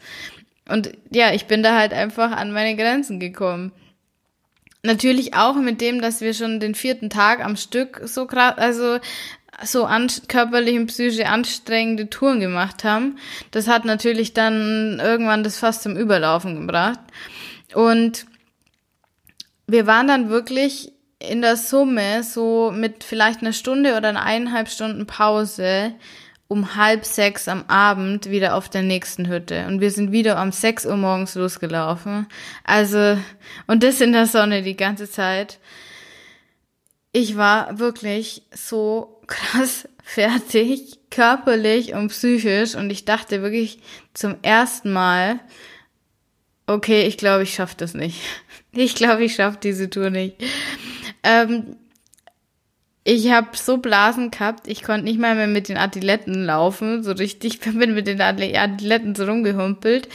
Und 0.70 0.94
ja, 1.10 1.34
ich 1.34 1.48
bin 1.48 1.62
da 1.62 1.78
halt 1.78 1.92
einfach 1.92 2.32
an 2.32 2.54
meine 2.54 2.78
Grenzen 2.78 3.20
gekommen. 3.20 3.74
Natürlich 4.84 5.34
auch 5.34 5.56
mit 5.56 5.82
dem, 5.82 6.02
dass 6.02 6.22
wir 6.22 6.34
schon 6.34 6.62
den 6.62 6.74
vierten 6.74 7.10
Tag 7.10 7.44
am 7.44 7.58
Stück 7.58 8.00
so 8.06 8.28
krass, 8.28 8.58
also 8.58 9.00
so 9.62 9.84
an, 9.84 10.08
körperlich 10.30 10.80
und 10.80 10.88
psychisch 10.88 11.26
anstrengende 11.26 12.10
Touren 12.10 12.40
gemacht 12.40 12.86
haben. 12.86 13.18
Das 13.52 13.68
hat 13.68 13.84
natürlich 13.84 14.32
dann 14.34 15.02
irgendwann 15.04 15.44
das 15.44 15.60
fast 15.60 15.84
zum 15.84 15.98
Überlaufen 15.98 16.62
gebracht. 16.62 17.02
Und 17.74 18.26
wir 19.68 19.86
waren 19.86 20.08
dann 20.08 20.30
wirklich 20.30 20.91
in 21.30 21.42
der 21.42 21.58
Summe 21.58 22.24
so 22.24 22.72
mit 22.72 23.04
vielleicht 23.04 23.42
einer 23.42 23.54
Stunde 23.54 23.96
oder 23.98 24.10
eineinhalb 24.10 24.70
Stunden 24.70 25.06
Pause 25.06 25.94
um 26.52 26.76
halb 26.76 27.06
sechs 27.06 27.48
am 27.48 27.64
Abend 27.70 28.30
wieder 28.30 28.56
auf 28.56 28.68
der 28.68 28.82
nächsten 28.82 29.30
Hütte. 29.30 29.68
Und 29.68 29.80
wir 29.80 29.90
sind 29.90 30.12
wieder 30.12 30.42
um 30.42 30.52
sechs 30.52 30.86
Uhr 30.86 30.98
morgens 30.98 31.36
losgelaufen. 31.36 32.28
Also, 32.66 33.18
und 33.68 33.84
das 33.84 34.02
in 34.02 34.12
der 34.12 34.26
Sonne 34.26 34.62
die 34.62 34.76
ganze 34.76 35.10
Zeit. 35.10 35.60
Ich 37.14 37.38
war 37.38 37.80
wirklich 37.80 38.44
so 38.54 39.22
krass 39.28 39.88
fertig, 40.04 41.00
körperlich 41.10 41.94
und 41.94 42.10
psychisch. 42.10 42.76
Und 42.76 42.90
ich 42.90 43.06
dachte 43.06 43.42
wirklich 43.42 43.80
zum 44.14 44.36
ersten 44.42 44.92
Mal, 44.92 45.40
okay, 46.68 47.04
ich 47.04 47.18
glaube, 47.18 47.44
ich 47.44 47.54
schaffe 47.54 47.76
das 47.78 47.94
nicht. 47.94 48.20
Ich 48.74 48.96
glaube, 48.96 49.26
ich 49.26 49.36
schaffe 49.36 49.58
diese 49.62 49.90
Tour 49.90 50.12
nicht. 50.12 50.38
Ähm, 51.24 51.76
ich 53.04 53.32
habe 53.32 53.58
so 53.58 53.78
Blasen 53.78 54.30
gehabt, 54.32 54.68
ich 54.68 54.84
konnte 54.84 55.06
nicht 55.06 55.20
mal 55.20 55.36
mehr 55.36 55.48
mit 55.48 55.70
den 55.70 55.78
Adiletten 55.78 56.46
laufen, 56.46 57.04
so 57.04 57.12
richtig, 57.12 57.60
bin 57.62 57.94
mit 57.94 58.08
den 58.08 58.22
Adiletten 58.22 59.16
so 59.16 59.26
rumgehumpelt. 59.26 60.08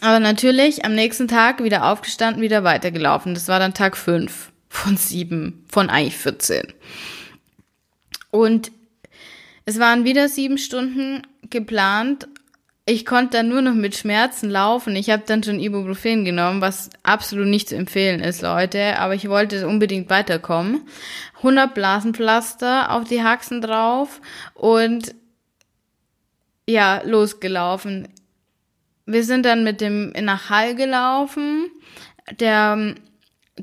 Aber 0.00 0.20
natürlich 0.20 0.84
am 0.84 0.94
nächsten 0.94 1.28
Tag 1.28 1.62
wieder 1.62 1.90
aufgestanden, 1.90 2.42
wieder 2.42 2.64
weitergelaufen. 2.64 3.34
Das 3.34 3.48
war 3.48 3.58
dann 3.58 3.74
Tag 3.74 3.96
5 3.96 4.52
von 4.68 4.96
7, 4.96 5.64
von 5.68 5.88
eigentlich 5.88 6.16
14. 6.16 6.72
Und 8.30 8.70
es 9.64 9.78
waren 9.78 10.04
wieder 10.04 10.28
sieben 10.28 10.58
Stunden 10.58 11.22
geplant 11.48 12.28
ich 12.88 13.04
konnte 13.04 13.38
dann 13.38 13.48
nur 13.48 13.62
noch 13.62 13.74
mit 13.74 13.96
Schmerzen 13.96 14.48
laufen. 14.48 14.94
Ich 14.94 15.10
habe 15.10 15.24
dann 15.26 15.42
schon 15.42 15.58
Ibuprofen 15.58 16.24
genommen, 16.24 16.60
was 16.60 16.88
absolut 17.02 17.48
nicht 17.48 17.68
zu 17.68 17.76
empfehlen 17.76 18.20
ist, 18.20 18.42
Leute. 18.42 19.00
Aber 19.00 19.14
ich 19.14 19.28
wollte 19.28 19.66
unbedingt 19.66 20.08
weiterkommen. 20.08 20.82
100 21.38 21.74
Blasenpflaster 21.74 22.92
auf 22.92 23.02
die 23.02 23.24
Haxen 23.24 23.60
drauf 23.60 24.20
und 24.54 25.16
ja, 26.68 27.02
losgelaufen. 27.04 28.08
Wir 29.04 29.24
sind 29.24 29.44
dann 29.44 29.64
mit 29.64 29.80
dem 29.80 30.12
nach 30.20 30.48
Hall 30.48 30.76
gelaufen. 30.76 31.68
Der 32.38 32.94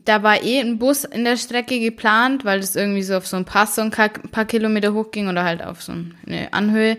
da 0.06 0.24
war 0.24 0.44
eh 0.44 0.60
ein 0.60 0.80
Bus 0.80 1.04
in 1.04 1.24
der 1.24 1.38
Strecke 1.38 1.80
geplant, 1.80 2.46
weil 2.46 2.60
das 2.60 2.76
irgendwie 2.76 3.04
so 3.04 3.16
auf 3.16 3.28
so 3.28 3.38
ein 3.38 3.46
Pass 3.46 3.76
so 3.76 3.82
ein 3.82 3.92
paar 3.92 4.46
Kilometer 4.46 4.94
hochging 4.94 5.30
oder 5.30 5.44
halt 5.44 5.64
auf 5.64 5.82
so 5.82 5.94
eine 5.94 6.52
Anhöhe. 6.52 6.98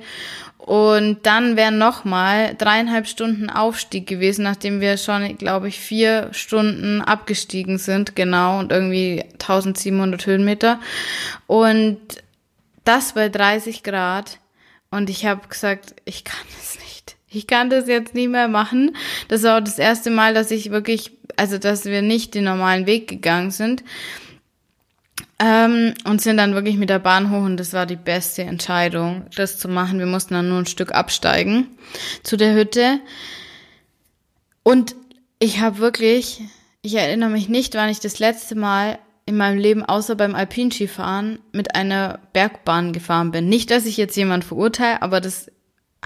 Und 0.58 1.26
dann 1.26 1.56
wären 1.56 1.76
nochmal 1.76 2.54
dreieinhalb 2.56 3.06
Stunden 3.06 3.50
Aufstieg 3.50 4.06
gewesen, 4.06 4.44
nachdem 4.44 4.80
wir 4.80 4.96
schon, 4.96 5.36
glaube 5.36 5.68
ich, 5.68 5.78
vier 5.78 6.30
Stunden 6.32 7.02
abgestiegen 7.02 7.76
sind, 7.76 8.16
genau, 8.16 8.60
und 8.60 8.72
irgendwie 8.72 9.24
1700 9.32 10.24
Höhenmeter. 10.24 10.80
Und 11.46 11.98
das 12.84 13.12
bei 13.12 13.28
30 13.28 13.82
Grad. 13.82 14.38
Und 14.90 15.10
ich 15.10 15.26
habe 15.26 15.46
gesagt, 15.48 15.94
ich 16.06 16.24
kann 16.24 16.46
das 16.56 16.76
nicht. 16.76 16.83
Ich 17.34 17.46
kann 17.46 17.70
das 17.70 17.88
jetzt 17.88 18.14
nie 18.14 18.28
mehr 18.28 18.48
machen. 18.48 18.96
Das 19.28 19.42
war 19.42 19.58
auch 19.58 19.64
das 19.64 19.78
erste 19.78 20.10
Mal, 20.10 20.34
dass 20.34 20.50
ich 20.50 20.70
wirklich, 20.70 21.12
also 21.36 21.58
dass 21.58 21.84
wir 21.84 22.02
nicht 22.02 22.34
den 22.34 22.44
normalen 22.44 22.86
Weg 22.86 23.08
gegangen 23.08 23.50
sind. 23.50 23.84
Ähm, 25.40 25.94
und 26.04 26.22
sind 26.22 26.36
dann 26.36 26.54
wirklich 26.54 26.76
mit 26.76 26.90
der 26.90 27.00
Bahn 27.00 27.30
hoch 27.30 27.44
und 27.44 27.56
das 27.56 27.72
war 27.72 27.86
die 27.86 27.96
beste 27.96 28.42
Entscheidung, 28.42 29.26
das 29.34 29.58
zu 29.58 29.68
machen. 29.68 29.98
Wir 29.98 30.06
mussten 30.06 30.34
dann 30.34 30.48
nur 30.48 30.58
ein 30.58 30.66
Stück 30.66 30.92
absteigen 30.92 31.66
zu 32.22 32.36
der 32.36 32.54
Hütte. 32.54 33.00
Und 34.62 34.94
ich 35.40 35.60
habe 35.60 35.78
wirklich, 35.78 36.40
ich 36.82 36.94
erinnere 36.94 37.30
mich 37.30 37.48
nicht, 37.48 37.74
wann 37.74 37.90
ich 37.90 38.00
das 38.00 38.20
letzte 38.20 38.54
Mal 38.54 38.98
in 39.26 39.36
meinem 39.36 39.58
Leben 39.58 39.84
außer 39.84 40.16
beim 40.16 40.34
Alpinskifahren 40.34 41.38
mit 41.52 41.74
einer 41.74 42.20
Bergbahn 42.32 42.92
gefahren 42.92 43.30
bin. 43.30 43.48
Nicht, 43.48 43.70
dass 43.70 43.86
ich 43.86 43.96
jetzt 43.96 44.16
jemand 44.16 44.44
verurteile, 44.44 45.02
aber 45.02 45.20
das 45.20 45.50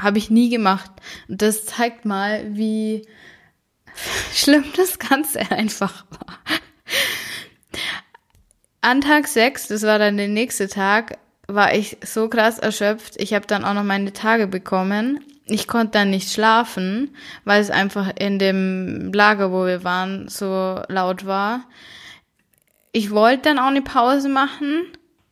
habe 0.00 0.18
ich 0.18 0.30
nie 0.30 0.50
gemacht. 0.50 0.90
Und 1.28 1.42
das 1.42 1.66
zeigt 1.66 2.04
mal, 2.04 2.44
wie 2.50 3.06
schlimm 4.32 4.64
das 4.76 4.98
Ganze 4.98 5.40
einfach 5.50 6.04
war. 6.10 6.38
An 8.80 9.00
Tag 9.00 9.26
6, 9.26 9.68
das 9.68 9.82
war 9.82 9.98
dann 9.98 10.16
der 10.16 10.28
nächste 10.28 10.68
Tag, 10.68 11.18
war 11.48 11.74
ich 11.74 11.96
so 12.04 12.28
krass 12.28 12.58
erschöpft. 12.58 13.14
Ich 13.16 13.34
habe 13.34 13.46
dann 13.46 13.64
auch 13.64 13.74
noch 13.74 13.84
meine 13.84 14.12
Tage 14.12 14.46
bekommen. 14.46 15.20
Ich 15.46 15.66
konnte 15.66 15.92
dann 15.92 16.10
nicht 16.10 16.30
schlafen, 16.30 17.16
weil 17.44 17.60
es 17.60 17.70
einfach 17.70 18.12
in 18.18 18.38
dem 18.38 19.12
Lager, 19.12 19.50
wo 19.50 19.64
wir 19.64 19.82
waren, 19.82 20.28
so 20.28 20.82
laut 20.88 21.24
war. 21.24 21.64
Ich 22.92 23.10
wollte 23.10 23.42
dann 23.44 23.58
auch 23.58 23.68
eine 23.68 23.82
Pause 23.82 24.28
machen. 24.28 24.86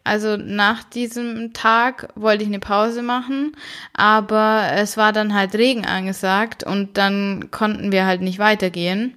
Also 0.07 0.37
nach 0.37 0.85
diesem 0.85 1.53
Tag 1.53 2.11
wollte 2.15 2.45
ich 2.45 2.49
eine 2.49 2.61
Pause 2.61 3.03
machen, 3.03 3.57
aber 3.93 4.69
es 4.75 4.97
war 4.97 5.13
dann 5.13 5.35
halt 5.35 5.57
Regen 5.57 5.85
angesagt 5.85 6.63
und 6.63 6.97
dann 6.97 7.51
konnten 7.51 7.91
wir 7.91 8.07
halt 8.07 8.21
nicht 8.21 8.39
weitergehen. 8.39 9.15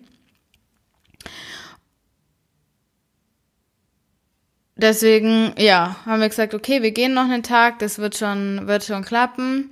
Deswegen, 4.77 5.53
ja, 5.59 5.97
haben 6.07 6.21
wir 6.21 6.29
gesagt, 6.29 6.55
okay, 6.55 6.81
wir 6.81 6.91
gehen 6.91 7.13
noch 7.13 7.25
einen 7.29 7.43
Tag, 7.43 7.77
das 7.79 7.99
wird 7.99 8.17
schon, 8.17 8.65
wird 8.65 8.83
schon 8.83 9.03
klappen. 9.03 9.69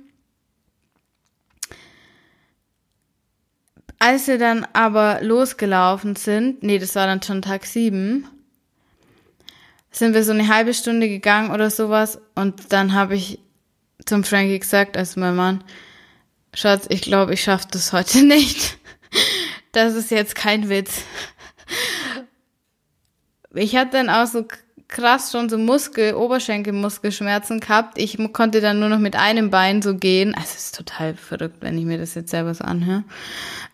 Als 3.98 4.28
wir 4.28 4.38
dann 4.38 4.68
aber 4.72 5.18
losgelaufen 5.22 6.14
sind, 6.14 6.62
nee, 6.62 6.78
das 6.78 6.94
war 6.94 7.08
dann 7.08 7.22
schon 7.22 7.42
Tag 7.42 7.66
sieben, 7.66 8.28
sind 9.90 10.14
wir 10.14 10.24
so 10.24 10.32
eine 10.32 10.48
halbe 10.48 10.74
Stunde 10.74 11.08
gegangen 11.08 11.50
oder 11.50 11.70
sowas 11.70 12.20
und 12.34 12.72
dann 12.72 12.94
habe 12.94 13.16
ich 13.16 13.38
zum 14.04 14.24
Frankie 14.24 14.58
gesagt, 14.58 14.96
also 14.96 15.20
mein 15.20 15.36
Mann, 15.36 15.64
Schatz, 16.54 16.86
ich 16.88 17.02
glaube, 17.02 17.34
ich 17.34 17.42
schaffe 17.42 17.68
das 17.70 17.92
heute 17.92 18.22
nicht. 18.22 18.78
Das 19.72 19.94
ist 19.94 20.10
jetzt 20.10 20.34
kein 20.34 20.68
Witz. 20.68 21.02
Ich 23.54 23.76
hatte 23.76 23.92
dann 23.92 24.10
auch 24.10 24.26
so 24.26 24.46
krass 24.88 25.30
schon 25.30 25.48
so 25.48 25.58
Muskel, 25.58 26.14
Oberschenkelmuskelschmerzen 26.14 27.60
gehabt. 27.60 27.98
Ich 27.98 28.18
konnte 28.32 28.60
dann 28.60 28.80
nur 28.80 28.88
noch 28.88 28.98
mit 28.98 29.16
einem 29.16 29.50
Bein 29.50 29.82
so 29.82 29.94
gehen. 29.94 30.34
Also 30.34 30.48
es 30.56 30.64
ist 30.66 30.76
total 30.76 31.14
verrückt, 31.14 31.58
wenn 31.60 31.78
ich 31.78 31.84
mir 31.84 31.98
das 31.98 32.14
jetzt 32.14 32.30
selber 32.30 32.54
so 32.54 32.64
anhöre. 32.64 33.04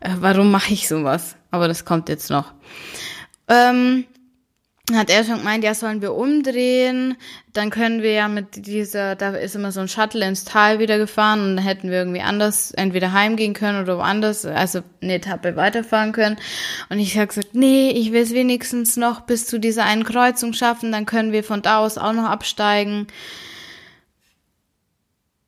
Äh, 0.01 0.11
warum 0.19 0.51
mache 0.51 0.73
ich 0.73 0.89
sowas? 0.89 1.37
Aber 1.51 1.69
das 1.69 1.85
kommt 1.85 2.09
jetzt 2.09 2.31
noch. 2.31 2.53
Ähm, 3.49 4.05
hat 4.93 5.09
er 5.09 5.25
schon 5.25 5.39
gemeint, 5.39 5.65
ja, 5.65 5.73
sollen 5.73 6.03
wir 6.03 6.13
umdrehen, 6.13 7.17
dann 7.55 7.71
können 7.71 8.03
wir 8.03 8.13
ja 8.13 8.29
mit 8.29 8.67
dieser, 8.67 9.17
da 9.17 9.31
ist 9.31 9.55
immer 9.55 9.73
so 9.73 9.81
ein 9.81 9.89
Shuttle 9.89 10.27
ins 10.27 10.45
Tal 10.45 10.79
wieder 10.79 10.99
gefahren 10.99 11.41
und 11.41 11.57
dann 11.57 11.65
hätten 11.65 11.91
wir 11.91 11.99
irgendwie 11.99 12.21
anders 12.21 12.71
entweder 12.73 13.13
heimgehen 13.13 13.55
können 13.55 13.83
oder 13.83 13.97
woanders, 13.97 14.45
also 14.45 14.81
eine 15.01 15.15
Etappe 15.15 15.57
weiterfahren 15.57 16.13
können. 16.13 16.37
Und 16.91 16.99
ich 16.99 17.17
habe 17.17 17.29
gesagt, 17.29 17.55
nee, 17.55 17.93
ich 17.93 18.13
will 18.13 18.23
es 18.23 18.35
wenigstens 18.35 18.99
noch 18.99 19.23
bis 19.23 19.47
zu 19.47 19.59
dieser 19.59 19.85
einen 19.85 20.05
Kreuzung 20.05 20.53
schaffen, 20.53 20.93
dann 20.93 21.07
können 21.07 21.33
wir 21.33 21.45
von 21.45 21.63
da 21.63 21.79
aus 21.79 21.97
auch 21.97 22.13
noch 22.13 22.29
absteigen. 22.29 23.07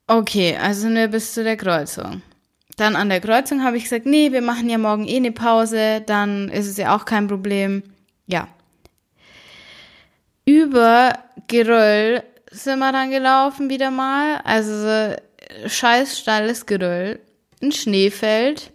Okay, 0.07 0.57
also 0.57 0.83
sind 0.83 0.95
wir 0.95 1.09
bis 1.09 1.35
zu 1.35 1.45
der 1.45 1.59
Kreuzung. 1.59 2.23
Dann 2.79 2.97
an 2.97 3.11
der 3.11 3.21
Kreuzung 3.21 3.65
habe 3.65 3.77
ich 3.77 3.85
gesagt, 3.85 4.07
nee, 4.07 4.33
wir 4.33 4.43
machen 4.43 4.71
ja 4.71 4.79
morgen 4.79 5.07
eh 5.07 5.17
eine 5.17 5.33
Pause, 5.33 6.03
dann 6.07 6.49
ist 6.49 6.69
es 6.69 6.79
ja 6.79 6.97
auch 6.97 7.05
kein 7.05 7.27
Problem. 7.27 7.83
Ja, 8.27 8.49
über 10.47 11.19
Geröll 11.49 12.23
sind 12.51 12.79
wir 12.79 12.93
dann 12.93 13.11
gelaufen 13.11 13.69
wieder 13.69 13.91
mal. 13.91 14.41
Also 14.45 14.73
so 14.73 15.69
scheiß 15.69 16.19
stalles 16.19 16.65
Geröll. 16.65 17.21
Ein 17.63 17.73
Schneefeld. 17.73 18.73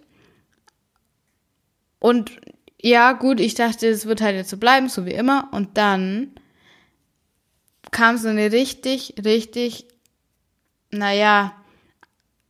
Und 1.98 2.32
ja, 2.80 3.12
gut, 3.12 3.40
ich 3.40 3.54
dachte, 3.54 3.88
es 3.88 4.06
wird 4.06 4.20
halt 4.20 4.36
jetzt 4.36 4.50
so 4.50 4.56
bleiben, 4.56 4.88
so 4.88 5.06
wie 5.06 5.12
immer. 5.12 5.48
Und 5.52 5.76
dann 5.76 6.32
kam 7.90 8.18
so 8.18 8.28
eine 8.28 8.50
richtig, 8.52 9.14
richtig, 9.24 9.86
naja, 10.90 11.54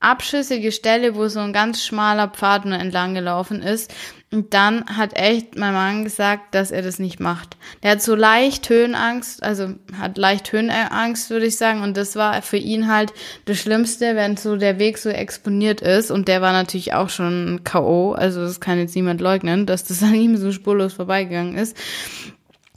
abschüssige 0.00 0.72
Stelle, 0.72 1.14
wo 1.14 1.28
so 1.28 1.40
ein 1.40 1.52
ganz 1.52 1.84
schmaler 1.84 2.28
Pfad 2.28 2.64
nur 2.64 2.78
entlang 2.78 3.14
gelaufen 3.14 3.62
ist. 3.62 3.92
Und 4.32 4.54
dann 4.54 4.86
hat 4.86 5.14
echt 5.14 5.58
mein 5.58 5.74
Mann 5.74 6.04
gesagt, 6.04 6.54
dass 6.54 6.70
er 6.70 6.80
das 6.80 6.98
nicht 6.98 7.20
macht. 7.20 7.58
Der 7.82 7.90
hat 7.92 8.02
so 8.02 8.14
leicht 8.14 8.66
Höhenangst, 8.70 9.42
also 9.42 9.74
hat 9.98 10.16
leicht 10.16 10.50
Höhenangst, 10.52 11.28
würde 11.28 11.44
ich 11.44 11.58
sagen. 11.58 11.82
Und 11.82 11.98
das 11.98 12.16
war 12.16 12.40
für 12.40 12.56
ihn 12.56 12.88
halt 12.88 13.12
das 13.44 13.58
Schlimmste, 13.58 14.16
wenn 14.16 14.38
so 14.38 14.56
der 14.56 14.78
Weg 14.78 14.96
so 14.96 15.10
exponiert 15.10 15.82
ist. 15.82 16.10
Und 16.10 16.28
der 16.28 16.40
war 16.40 16.52
natürlich 16.52 16.94
auch 16.94 17.10
schon 17.10 17.60
K.O. 17.62 18.12
Also 18.12 18.40
das 18.40 18.58
kann 18.58 18.78
jetzt 18.78 18.96
niemand 18.96 19.20
leugnen, 19.20 19.66
dass 19.66 19.84
das 19.84 20.02
an 20.02 20.14
ihm 20.14 20.38
so 20.38 20.50
spurlos 20.50 20.94
vorbeigegangen 20.94 21.56
ist. 21.58 21.76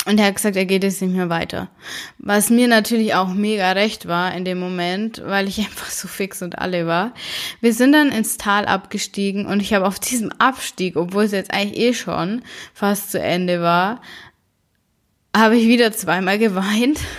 Und 0.06 0.20
er 0.20 0.28
hat 0.28 0.36
gesagt, 0.36 0.56
er 0.56 0.66
geht 0.66 0.84
jetzt 0.84 1.02
nicht 1.02 1.16
mehr 1.16 1.30
weiter. 1.30 1.68
Was 2.20 2.52
mir 2.52 2.68
natürlich 2.68 3.16
auch 3.16 3.30
mega 3.30 3.72
recht 3.72 4.08
war 4.08 4.34
in 4.36 4.46
dem 4.46 4.60
Moment, 4.60 5.22
weil 5.26 5.48
ich 5.48 5.58
einfach 5.60 5.90
so 5.90 6.08
fix 6.08 6.42
und 6.42 6.60
alle 6.60 6.86
war. 6.86 7.14
Wir 7.60 7.74
sind 7.74 7.92
dann 7.92 8.12
ins 8.12 8.38
Tal 8.38 8.66
abgestiegen 8.66 9.48
und 9.48 9.62
ich 9.62 9.74
habe 9.74 9.88
auf 9.88 10.00
diesem 10.00 10.32
Abstieg, 10.34 10.96
obwohl 10.96 11.24
es 11.24 11.32
jetzt 11.32 11.52
eigentlich 11.52 11.80
eh 11.80 11.94
schon 11.94 12.44
fast 12.74 13.12
zu 13.12 13.20
Ende 13.20 13.62
war, 13.62 14.02
habe 15.36 15.58
ich 15.58 15.68
wieder 15.68 15.92
zweimal 15.92 16.38
geweint. 16.38 17.00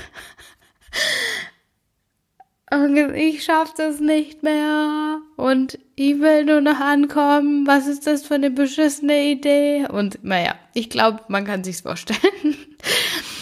Ich 2.70 3.44
schaff 3.44 3.74
das 3.74 4.00
nicht 4.00 4.42
mehr. 4.42 5.20
Und 5.36 5.78
ich 5.94 6.18
will 6.20 6.44
nur 6.44 6.60
noch 6.60 6.80
ankommen. 6.80 7.66
Was 7.66 7.86
ist 7.86 8.06
das 8.06 8.26
für 8.26 8.34
eine 8.34 8.50
beschissene 8.50 9.30
Idee? 9.30 9.86
Und 9.88 10.18
naja, 10.24 10.56
ich 10.74 10.90
glaube, 10.90 11.20
man 11.28 11.44
kann 11.44 11.62
sich's 11.62 11.82
vorstellen. 11.82 12.20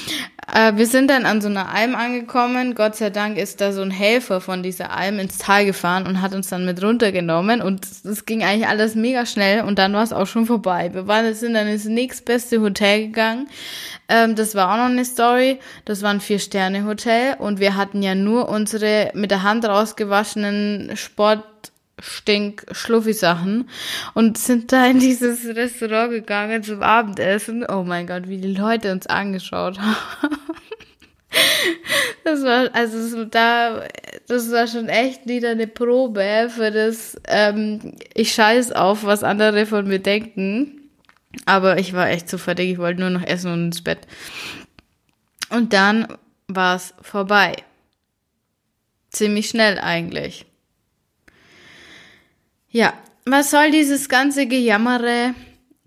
Äh, 0.54 0.76
wir 0.76 0.86
sind 0.86 1.10
dann 1.10 1.26
an 1.26 1.40
so 1.40 1.48
einer 1.48 1.74
Alm 1.74 1.96
angekommen. 1.96 2.76
Gott 2.76 2.94
sei 2.94 3.10
Dank 3.10 3.36
ist 3.36 3.60
da 3.60 3.72
so 3.72 3.82
ein 3.82 3.90
Helfer 3.90 4.40
von 4.40 4.62
dieser 4.62 4.96
Alm 4.96 5.18
ins 5.18 5.38
Tal 5.38 5.66
gefahren 5.66 6.06
und 6.06 6.22
hat 6.22 6.32
uns 6.32 6.48
dann 6.48 6.64
mit 6.64 6.80
runtergenommen. 6.80 7.60
Und 7.60 7.84
es 8.04 8.24
ging 8.24 8.44
eigentlich 8.44 8.68
alles 8.68 8.94
mega 8.94 9.26
schnell 9.26 9.64
und 9.64 9.80
dann 9.80 9.92
war 9.92 10.04
es 10.04 10.12
auch 10.12 10.28
schon 10.28 10.46
vorbei. 10.46 10.94
Wir 10.94 11.08
waren, 11.08 11.34
sind 11.34 11.54
dann 11.54 11.66
ins 11.66 11.86
nächstbeste 11.86 12.60
Hotel 12.60 13.06
gegangen. 13.06 13.48
Ähm, 14.08 14.36
das 14.36 14.54
war 14.54 14.72
auch 14.72 14.76
noch 14.76 14.92
eine 14.92 15.04
Story. 15.04 15.58
Das 15.86 16.02
war 16.02 16.10
ein 16.10 16.20
Vier-Sterne-Hotel 16.20 17.34
und 17.38 17.58
wir 17.58 17.74
hatten 17.74 18.00
ja 18.00 18.14
nur 18.14 18.48
unsere 18.48 19.10
mit 19.14 19.32
der 19.32 19.42
Hand 19.42 19.64
rausgewaschenen 19.64 20.92
Sport 20.96 21.42
Stink 22.00 22.66
Schluffi-Sachen 22.72 23.68
und 24.14 24.36
sind 24.36 24.72
da 24.72 24.86
in 24.86 24.98
dieses 24.98 25.44
Restaurant 25.46 26.10
gegangen 26.10 26.62
zum 26.62 26.82
Abendessen. 26.82 27.64
Oh 27.68 27.84
mein 27.84 28.06
Gott, 28.06 28.28
wie 28.28 28.38
die 28.38 28.52
Leute 28.54 28.90
uns 28.92 29.06
angeschaut 29.06 29.78
haben. 29.78 30.33
Das 32.24 32.42
war, 32.42 32.74
also 32.74 33.26
da, 33.26 33.84
das 34.26 34.50
war 34.50 34.66
schon 34.66 34.88
echt 34.88 35.28
wieder 35.28 35.50
eine 35.50 35.66
Probe 35.66 36.48
für 36.48 36.70
das, 36.70 37.20
ähm, 37.28 37.96
ich 38.14 38.32
scheiß 38.32 38.72
auf, 38.72 39.04
was 39.04 39.22
andere 39.22 39.66
von 39.66 39.86
mir 39.86 39.98
denken. 39.98 40.80
Aber 41.44 41.78
ich 41.78 41.92
war 41.92 42.08
echt 42.08 42.28
zu 42.30 42.38
fertig, 42.38 42.70
ich 42.70 42.78
wollte 42.78 43.00
nur 43.00 43.10
noch 43.10 43.26
essen 43.26 43.52
und 43.52 43.66
ins 43.66 43.84
Bett. 43.84 43.98
Und 45.50 45.74
dann 45.74 46.08
war 46.48 46.76
es 46.76 46.94
vorbei. 47.02 47.56
Ziemlich 49.10 49.50
schnell 49.50 49.78
eigentlich. 49.78 50.46
Ja, 52.70 52.94
was 53.26 53.50
soll 53.50 53.70
dieses 53.70 54.08
ganze 54.08 54.46
Gejammere? 54.46 55.34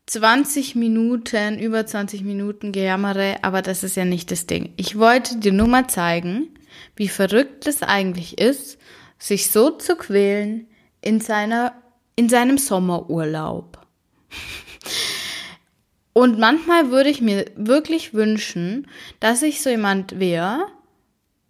20 0.07 0.75
Minuten, 0.75 1.59
über 1.59 1.85
20 1.85 2.23
Minuten 2.23 2.71
Gejammere, 2.71 3.43
aber 3.43 3.61
das 3.61 3.83
ist 3.83 3.97
ja 3.97 4.05
nicht 4.05 4.31
das 4.31 4.47
Ding. 4.47 4.73
Ich 4.77 4.97
wollte 4.97 5.37
dir 5.37 5.51
nur 5.51 5.67
mal 5.67 5.87
zeigen, 5.87 6.47
wie 6.95 7.09
verrückt 7.09 7.67
es 7.67 7.83
eigentlich 7.83 8.37
ist, 8.37 8.79
sich 9.19 9.51
so 9.51 9.69
zu 9.71 9.97
quälen 9.97 10.67
in 11.01 11.19
seiner, 11.19 11.73
in 12.15 12.29
seinem 12.29 12.57
Sommerurlaub. 12.57 13.85
Und 16.13 16.39
manchmal 16.39 16.89
würde 16.89 17.09
ich 17.09 17.21
mir 17.21 17.45
wirklich 17.55 18.13
wünschen, 18.13 18.87
dass 19.19 19.43
ich 19.43 19.61
so 19.61 19.69
jemand 19.69 20.19
wäre, 20.19 20.67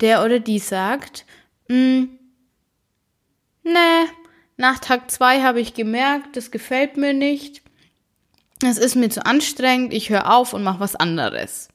der 0.02 0.26
oder 0.26 0.40
die 0.40 0.60
sagt, 0.60 1.26
hm, 1.70 2.10
nee, 3.64 4.06
nach 4.58 4.80
Tag 4.80 5.12
zwei 5.12 5.44
habe 5.44 5.62
ich 5.62 5.76
gemerkt, 5.76 6.36
das 6.36 6.50
gefällt 6.50 6.98
mir 6.98 7.14
nicht. 7.14 7.62
Es 8.64 8.78
ist 8.78 8.96
mir 8.96 9.10
zu 9.10 9.26
anstrengend, 9.26 9.94
ich 9.94 10.10
höre 10.10 10.34
auf 10.34 10.54
und 10.54 10.64
mache 10.64 10.80
was 10.80 10.96
anderes. 10.96 11.70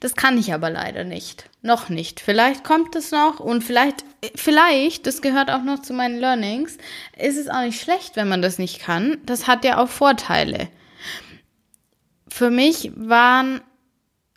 Das 0.00 0.14
kann 0.14 0.36
ich 0.36 0.52
aber 0.52 0.70
leider 0.70 1.04
nicht. 1.04 1.48
Noch 1.62 1.88
nicht. 1.88 2.20
Vielleicht 2.20 2.64
kommt 2.64 2.94
es 2.96 3.12
noch 3.12 3.40
und 3.40 3.64
vielleicht, 3.64 4.04
vielleicht, 4.34 5.06
das 5.06 5.22
gehört 5.22 5.50
auch 5.50 5.62
noch 5.62 5.80
zu 5.80 5.94
meinen 5.94 6.18
Learnings, 6.18 6.76
ist 7.18 7.38
es 7.38 7.48
auch 7.48 7.62
nicht 7.62 7.80
schlecht, 7.80 8.14
wenn 8.14 8.28
man 8.28 8.42
das 8.42 8.58
nicht 8.58 8.80
kann. 8.80 9.18
Das 9.24 9.46
hat 9.46 9.64
ja 9.64 9.78
auch 9.78 9.88
Vorteile. 9.88 10.68
Für 12.28 12.50
mich 12.50 12.92
waren, 12.94 13.62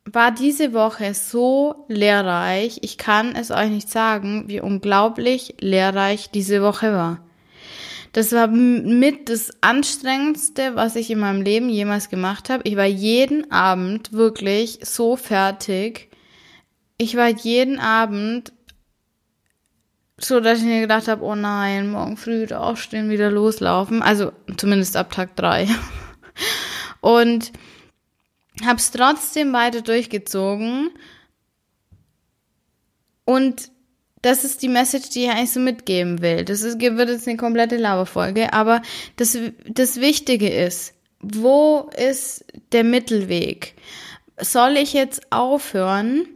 war 0.05 0.31
diese 0.31 0.71
Woche 0.73 1.13
so 1.13 1.85
lehrreich. 1.89 2.79
Ich 2.81 2.97
kann 2.97 3.35
es 3.35 3.51
euch 3.51 3.69
nicht 3.69 3.89
sagen, 3.89 4.45
wie 4.47 4.61
unglaublich 4.61 5.55
lehrreich 5.59 6.31
diese 6.31 6.61
Woche 6.61 6.93
war. 6.93 7.28
Das 8.11 8.31
war 8.31 8.47
mit 8.47 9.29
das 9.29 9.51
anstrengendste, 9.61 10.75
was 10.75 10.95
ich 10.95 11.11
in 11.11 11.19
meinem 11.19 11.41
Leben 11.41 11.69
jemals 11.69 12.09
gemacht 12.09 12.49
habe. 12.49 12.63
Ich 12.65 12.75
war 12.75 12.85
jeden 12.85 13.51
Abend 13.51 14.13
wirklich 14.13 14.79
so 14.83 15.15
fertig. 15.15 16.09
Ich 16.97 17.15
war 17.15 17.27
jeden 17.27 17.79
Abend 17.79 18.51
so, 20.17 20.39
dass 20.39 20.59
ich 20.59 20.65
mir 20.65 20.81
gedacht 20.81 21.07
habe, 21.07 21.23
oh 21.23 21.35
nein, 21.35 21.91
morgen 21.91 22.17
früh 22.17 22.41
wieder 22.41 22.61
aufstehen, 22.61 23.09
wieder 23.09 23.31
loslaufen. 23.31 24.01
Also 24.01 24.33
zumindest 24.57 24.97
ab 24.97 25.11
Tag 25.11 25.35
drei. 25.35 25.67
Und 27.01 27.51
habe 28.65 28.79
es 28.79 28.91
trotzdem 28.91 29.53
weiter 29.53 29.81
durchgezogen. 29.81 30.89
Und 33.23 33.71
das 34.21 34.43
ist 34.43 34.61
die 34.61 34.69
Message, 34.69 35.09
die 35.09 35.25
ich 35.25 35.29
eigentlich 35.29 35.51
so 35.51 35.59
mitgeben 35.59 36.21
will. 36.21 36.43
Das 36.43 36.61
ist, 36.61 36.79
wird 36.79 37.09
jetzt 37.09 37.27
eine 37.27 37.37
komplette 37.37 37.77
Laberfolge, 37.77 38.53
aber 38.53 38.81
das, 39.15 39.37
das 39.65 39.99
Wichtige 40.01 40.49
ist, 40.49 40.93
wo 41.21 41.89
ist 41.95 42.45
der 42.71 42.83
Mittelweg? 42.83 43.75
Soll 44.37 44.77
ich 44.77 44.93
jetzt 44.93 45.31
aufhören, 45.31 46.27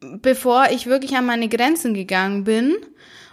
bevor 0.00 0.66
ich 0.70 0.86
wirklich 0.86 1.16
an 1.16 1.26
meine 1.26 1.48
Grenzen 1.48 1.94
gegangen 1.94 2.44
bin? 2.44 2.74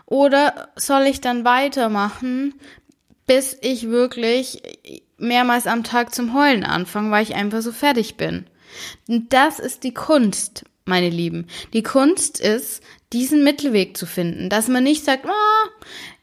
Oder 0.06 0.70
soll 0.76 1.04
ich 1.04 1.22
dann 1.22 1.46
weitermachen, 1.46 2.54
bis 3.26 3.58
ich 3.62 3.90
wirklich 3.90 4.62
mehrmals 5.18 5.68
am 5.68 5.84
Tag 5.84 6.14
zum 6.14 6.34
Heulen 6.34 6.64
anfange, 6.64 7.12
weil 7.12 7.24
ich 7.24 7.36
einfach 7.36 7.62
so 7.62 7.72
fertig 7.72 8.18
bin? 8.18 8.46
Das 9.08 9.60
ist 9.60 9.84
die 9.84 9.94
Kunst 9.94 10.66
meine 10.92 11.10
Lieben. 11.10 11.48
Die 11.74 11.82
Kunst 11.82 12.40
ist, 12.40 12.84
diesen 13.14 13.44
Mittelweg 13.44 13.98
zu 13.98 14.06
finden, 14.06 14.50
dass 14.50 14.68
man 14.68 14.84
nicht 14.84 15.04
sagt, 15.04 15.26
oh, 15.26 15.70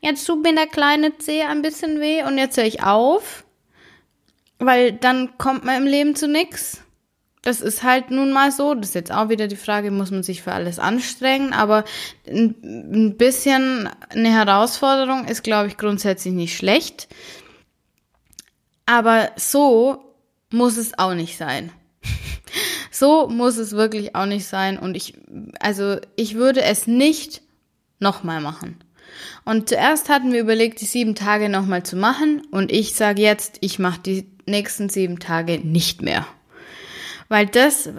jetzt 0.00 0.24
tut 0.24 0.42
mir 0.42 0.54
der 0.54 0.66
kleine 0.66 1.18
Zeh 1.18 1.42
ein 1.42 1.62
bisschen 1.62 2.00
weh 2.00 2.22
und 2.22 2.38
jetzt 2.38 2.57
höre 2.57 2.64
ich 2.64 2.83
auf, 2.83 3.44
weil 4.59 4.92
dann 4.92 5.37
kommt 5.38 5.64
man 5.64 5.83
im 5.83 5.87
Leben 5.87 6.14
zu 6.14 6.28
nichts. 6.28 6.83
Das 7.42 7.61
ist 7.61 7.83
halt 7.83 8.11
nun 8.11 8.33
mal 8.33 8.52
so. 8.52 8.74
Das 8.74 8.90
ist 8.90 8.94
jetzt 8.94 9.12
auch 9.12 9.28
wieder 9.28 9.46
die 9.46 9.57
Frage, 9.57 9.90
muss 9.90 10.11
man 10.11 10.22
sich 10.22 10.42
für 10.42 10.52
alles 10.52 10.78
anstrengen, 10.78 11.52
aber 11.52 11.85
ein 12.26 13.16
bisschen 13.16 13.88
eine 14.11 14.31
Herausforderung 14.31 15.24
ist, 15.24 15.42
glaube 15.42 15.68
ich, 15.68 15.76
grundsätzlich 15.76 16.35
nicht 16.35 16.57
schlecht. 16.57 17.09
Aber 18.87 19.31
so 19.37 20.14
muss 20.50 20.76
es 20.76 20.98
auch 20.98 21.14
nicht 21.14 21.37
sein. 21.38 21.72
So 22.90 23.29
muss 23.29 23.57
es 23.57 23.72
wirklich 23.72 24.14
auch 24.14 24.27
nicht 24.27 24.46
sein 24.46 24.79
und 24.79 24.96
ich, 24.96 25.14
also 25.61 25.96
ich 26.16 26.35
würde 26.35 26.62
es 26.62 26.87
nicht 26.87 27.42
nochmal 27.98 28.40
machen. 28.40 28.77
Und 29.44 29.68
zuerst 29.68 30.09
hatten 30.09 30.33
wir 30.33 30.40
überlegt, 30.40 30.81
die 30.81 30.87
sieben 30.87 31.14
Tage 31.14 31.48
nochmal 31.48 31.83
zu 31.83 31.96
machen 31.96 32.42
und 32.51 32.70
ich 32.70 32.94
sage 32.94 33.22
jetzt, 33.22 33.59
ich 33.61 33.79
mache 33.79 34.01
die 34.01 34.31
nächsten 34.46 34.88
sieben 34.88 35.18
Tage 35.18 35.59
nicht 35.59 36.03
mehr. 36.03 36.27
Weil 37.29 37.46
das 37.46 37.90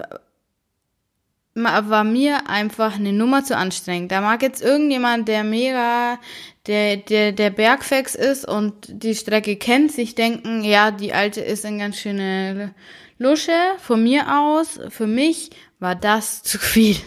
war 1.63 2.03
mir 2.03 2.49
einfach 2.49 2.95
eine 2.95 3.13
Nummer 3.13 3.43
zu 3.43 3.55
anstrengend. 3.55 4.11
Da 4.11 4.21
mag 4.21 4.41
jetzt 4.41 4.61
irgendjemand, 4.61 5.27
der 5.27 5.43
mega 5.43 6.19
der, 6.67 6.97
der, 6.97 7.31
der 7.31 7.49
Bergfex 7.49 8.15
ist 8.15 8.47
und 8.47 8.73
die 8.87 9.15
Strecke 9.15 9.55
kennt, 9.55 9.91
sich 9.91 10.15
denken, 10.15 10.63
ja, 10.63 10.91
die 10.91 11.13
alte 11.13 11.41
ist 11.41 11.65
ein 11.65 11.79
ganz 11.79 11.97
schöne 11.97 12.75
Lusche, 13.17 13.57
von 13.79 14.03
mir 14.03 14.39
aus, 14.39 14.79
für 14.89 15.07
mich 15.07 15.49
war 15.79 15.95
das 15.95 16.43
zu 16.43 16.57
viel. 16.59 16.97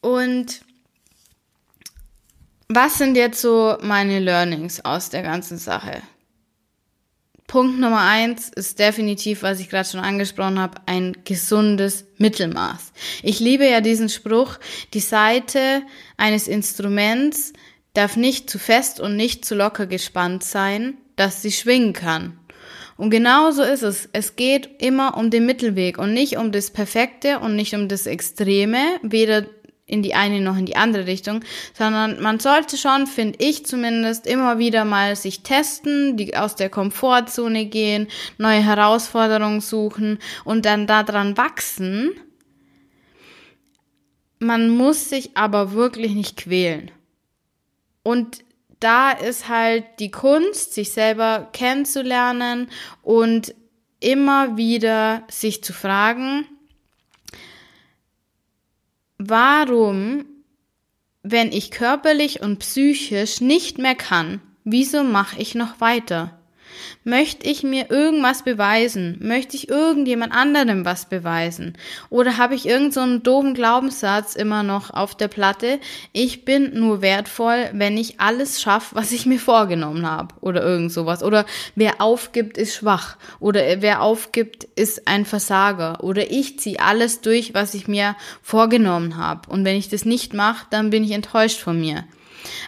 Und 0.00 0.62
was 2.68 2.98
sind 2.98 3.16
jetzt 3.16 3.40
so 3.40 3.76
meine 3.82 4.18
Learnings 4.18 4.84
aus 4.84 5.10
der 5.10 5.22
ganzen 5.22 5.58
Sache? 5.58 6.02
Punkt 7.50 7.80
Nummer 7.80 8.02
eins 8.02 8.48
ist 8.48 8.78
definitiv, 8.78 9.42
was 9.42 9.58
ich 9.58 9.68
gerade 9.68 9.88
schon 9.88 9.98
angesprochen 9.98 10.60
habe, 10.60 10.78
ein 10.86 11.16
gesundes 11.24 12.06
Mittelmaß. 12.16 12.92
Ich 13.24 13.40
liebe 13.40 13.68
ja 13.68 13.80
diesen 13.80 14.08
Spruch, 14.08 14.60
die 14.94 15.00
Seite 15.00 15.82
eines 16.16 16.46
Instruments 16.46 17.52
darf 17.92 18.16
nicht 18.16 18.48
zu 18.48 18.60
fest 18.60 19.00
und 19.00 19.16
nicht 19.16 19.44
zu 19.44 19.56
locker 19.56 19.88
gespannt 19.88 20.44
sein, 20.44 20.98
dass 21.16 21.42
sie 21.42 21.50
schwingen 21.50 21.92
kann. 21.92 22.38
Und 22.96 23.10
genau 23.10 23.50
so 23.50 23.64
ist 23.64 23.82
es. 23.82 24.08
Es 24.12 24.36
geht 24.36 24.70
immer 24.80 25.16
um 25.16 25.30
den 25.30 25.44
Mittelweg 25.44 25.98
und 25.98 26.14
nicht 26.14 26.36
um 26.36 26.52
das 26.52 26.70
Perfekte 26.70 27.40
und 27.40 27.56
nicht 27.56 27.74
um 27.74 27.88
das 27.88 28.06
Extreme, 28.06 28.78
weder 29.02 29.44
in 29.90 30.02
die 30.02 30.14
eine 30.14 30.40
noch 30.40 30.56
in 30.56 30.66
die 30.66 30.76
andere 30.76 31.06
Richtung, 31.06 31.44
sondern 31.74 32.22
man 32.22 32.38
sollte 32.38 32.76
schon, 32.76 33.06
finde 33.06 33.38
ich 33.44 33.66
zumindest, 33.66 34.26
immer 34.26 34.58
wieder 34.58 34.84
mal 34.84 35.16
sich 35.16 35.42
testen, 35.42 36.16
die 36.16 36.36
aus 36.36 36.54
der 36.54 36.70
Komfortzone 36.70 37.66
gehen, 37.66 38.06
neue 38.38 38.64
Herausforderungen 38.64 39.60
suchen 39.60 40.18
und 40.44 40.64
dann 40.64 40.86
daran 40.86 41.36
wachsen. 41.36 42.12
Man 44.38 44.70
muss 44.70 45.10
sich 45.10 45.36
aber 45.36 45.72
wirklich 45.72 46.12
nicht 46.12 46.36
quälen. 46.36 46.90
Und 48.02 48.44
da 48.78 49.10
ist 49.10 49.48
halt 49.48 49.84
die 49.98 50.10
Kunst, 50.10 50.72
sich 50.72 50.92
selber 50.92 51.50
kennenzulernen 51.52 52.70
und 53.02 53.54
immer 54.00 54.56
wieder 54.56 55.24
sich 55.28 55.62
zu 55.62 55.74
fragen, 55.74 56.46
warum, 59.20 60.24
wenn 61.22 61.52
ich 61.52 61.70
körperlich 61.70 62.40
und 62.40 62.58
psychisch 62.58 63.40
nicht 63.42 63.78
mehr 63.78 63.94
kann, 63.94 64.40
wieso 64.64 65.04
mache 65.04 65.38
ich 65.38 65.54
noch 65.54 65.80
weiter? 65.80 66.39
Möchte 67.04 67.46
ich 67.48 67.62
mir 67.62 67.90
irgendwas 67.90 68.42
beweisen? 68.42 69.18
Möchte 69.20 69.56
ich 69.56 69.68
irgendjemand 69.68 70.32
anderem 70.32 70.84
was 70.84 71.08
beweisen? 71.08 71.76
Oder 72.08 72.38
habe 72.38 72.54
ich 72.54 72.66
irgendeinen 72.66 73.14
so 73.14 73.18
doofen 73.18 73.54
Glaubenssatz 73.54 74.34
immer 74.34 74.62
noch 74.62 74.90
auf 74.90 75.14
der 75.14 75.28
Platte? 75.28 75.80
Ich 76.12 76.44
bin 76.44 76.78
nur 76.78 77.02
wertvoll, 77.02 77.70
wenn 77.72 77.96
ich 77.96 78.20
alles 78.20 78.60
schaffe, 78.60 78.94
was 78.94 79.12
ich 79.12 79.26
mir 79.26 79.38
vorgenommen 79.38 80.08
habe. 80.08 80.34
Oder 80.40 80.62
irgend 80.62 80.92
sowas. 80.92 81.22
Oder 81.22 81.46
wer 81.74 82.00
aufgibt, 82.00 82.58
ist 82.58 82.74
schwach. 82.74 83.16
Oder 83.38 83.62
wer 83.80 84.02
aufgibt, 84.02 84.64
ist 84.76 85.08
ein 85.08 85.24
Versager. 85.24 86.02
Oder 86.02 86.30
ich 86.30 86.58
ziehe 86.58 86.80
alles 86.80 87.20
durch, 87.20 87.54
was 87.54 87.74
ich 87.74 87.88
mir 87.88 88.16
vorgenommen 88.42 89.16
habe. 89.16 89.50
Und 89.50 89.64
wenn 89.64 89.76
ich 89.76 89.88
das 89.88 90.04
nicht 90.04 90.34
mache, 90.34 90.66
dann 90.70 90.90
bin 90.90 91.04
ich 91.04 91.12
enttäuscht 91.12 91.60
von 91.60 91.78
mir. 91.80 92.04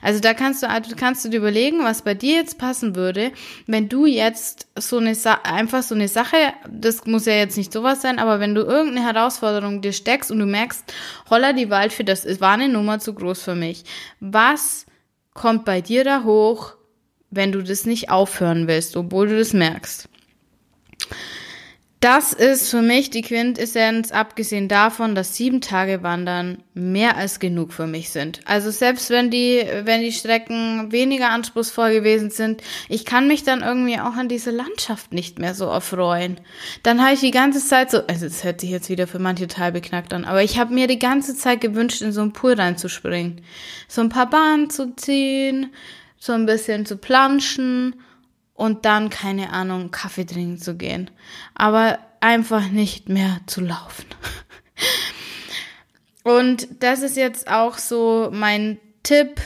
Also 0.01 0.21
da 0.21 0.35
kannst 0.35 0.63
du, 0.63 0.69
also 0.69 0.95
kannst 0.97 1.25
du 1.25 1.29
dir 1.29 1.39
überlegen, 1.39 1.85
was 1.85 2.03
bei 2.03 2.15
dir 2.15 2.37
jetzt 2.37 2.59
passen 2.59 2.97
würde, 2.97 3.33
wenn 3.67 3.89
du 3.89 4.07
jetzt 4.07 4.67
so 4.79 4.99
eine 4.99 5.17
einfach 5.45 5.83
so 5.83 5.95
eine 5.95 6.09
Sache, 6.09 6.37
das 6.69 7.07
muss 7.07 7.27
ja 7.27 7.35
jetzt 7.35 7.57
nicht 7.57 7.73
sowas 7.73 8.03
sein, 8.03 8.19
aber 8.19 8.41
wenn 8.41 8.55
du 8.55 8.63
irgendeine 8.63 9.07
Herausforderung 9.07 9.81
dir 9.81 9.93
steckst 9.93 10.31
und 10.31 10.39
du 10.39 10.47
merkst, 10.47 10.93
holla 11.31 11.53
die 11.53 11.71
Waldfee, 11.71 12.05
das 12.05 12.41
war 12.41 12.53
eine 12.53 12.69
Nummer 12.69 12.99
zu 12.99 13.15
groß 13.15 13.43
für 13.43 13.55
mich. 13.55 13.85
Was 14.21 14.87
kommt 15.35 15.65
bei 15.65 15.81
dir 15.81 16.05
da 16.05 16.25
hoch, 16.25 16.75
wenn 17.31 17.53
du 17.53 17.63
das 17.63 17.87
nicht 17.87 18.11
aufhören 18.11 18.67
willst, 18.69 18.97
obwohl 18.97 19.29
du 19.29 19.39
das 19.39 19.53
merkst? 19.53 20.09
Das 22.03 22.33
ist 22.33 22.69
für 22.69 22.83
mich 22.83 23.11
die 23.11 23.23
Quintessenz, 23.23 24.11
abgesehen 24.11 24.67
davon, 24.67 25.15
dass 25.15 25.37
sieben 25.37 25.61
Tage 25.61 26.03
Wandern 26.03 26.65
mehr 26.75 27.17
als 27.17 27.38
genug 27.38 27.73
für 27.73 27.87
mich 27.87 28.11
sind. 28.11 28.41
Also 28.45 28.73
selbst 28.73 29.09
wenn 29.11 29.31
die, 29.31 29.65
wenn 29.85 30.01
die 30.01 30.11
Strecken 30.11 30.91
weniger 30.91 31.31
anspruchsvoll 31.31 31.93
gewesen 31.93 32.31
sind, 32.31 32.61
ich 32.88 33.05
kann 33.05 33.29
mich 33.29 33.45
dann 33.45 33.62
irgendwie 33.62 34.01
auch 34.01 34.17
an 34.17 34.27
diese 34.27 34.51
Landschaft 34.51 35.12
nicht 35.12 35.38
mehr 35.38 35.55
so 35.55 35.67
erfreuen. 35.67 36.41
Dann 36.83 37.01
habe 37.01 37.15
ich 37.15 37.21
die 37.21 37.31
ganze 37.31 37.65
Zeit 37.65 37.93
so, 37.93 38.05
also 38.09 38.27
es 38.27 38.43
hört 38.43 38.61
sich 38.61 38.71
jetzt 38.71 38.91
wieder 38.91 39.07
für 39.07 39.21
manche 39.21 39.47
total 39.47 39.71
beknackt 39.71 40.12
an, 40.12 40.25
aber 40.25 40.43
ich 40.43 40.59
habe 40.59 40.75
mir 40.75 40.88
die 40.88 40.99
ganze 40.99 41.37
Zeit 41.37 41.61
gewünscht, 41.61 42.03
in 42.03 42.11
so 42.11 42.23
einen 42.23 42.33
Pool 42.33 42.55
reinzuspringen. 42.55 43.43
So 43.87 44.01
ein 44.01 44.09
paar 44.09 44.29
Bahnen 44.29 44.71
zu 44.71 44.97
ziehen, 44.97 45.73
so 46.19 46.33
ein 46.33 46.47
bisschen 46.47 46.85
zu 46.85 46.97
planschen 46.97 47.95
und 48.62 48.85
dann, 48.85 49.11
keine 49.11 49.53
Ahnung, 49.53 49.90
Kaffee 49.90 50.25
trinken 50.25 50.57
zu 50.57 50.77
gehen. 50.77 51.11
Aber 51.53 51.98
einfach 52.20 52.68
nicht 52.68 53.09
mehr 53.09 53.40
zu 53.46 53.61
laufen. 53.61 54.07
Und 56.22 56.68
das 56.79 57.03
ist 57.03 57.16
jetzt 57.16 57.51
auch 57.51 57.77
so 57.77 58.31
mein 58.33 58.79
Tipp. 59.03 59.40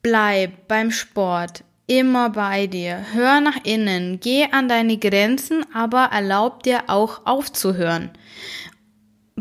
Bleib 0.00 0.68
beim 0.68 0.92
Sport 0.92 1.64
immer 1.88 2.30
bei 2.30 2.68
dir. 2.68 3.04
Hör 3.12 3.40
nach 3.40 3.64
innen. 3.64 4.20
Geh 4.20 4.46
an 4.52 4.68
deine 4.68 4.96
Grenzen, 4.98 5.66
aber 5.74 6.10
erlaub 6.12 6.62
dir 6.62 6.84
auch 6.86 7.26
aufzuhören 7.26 8.12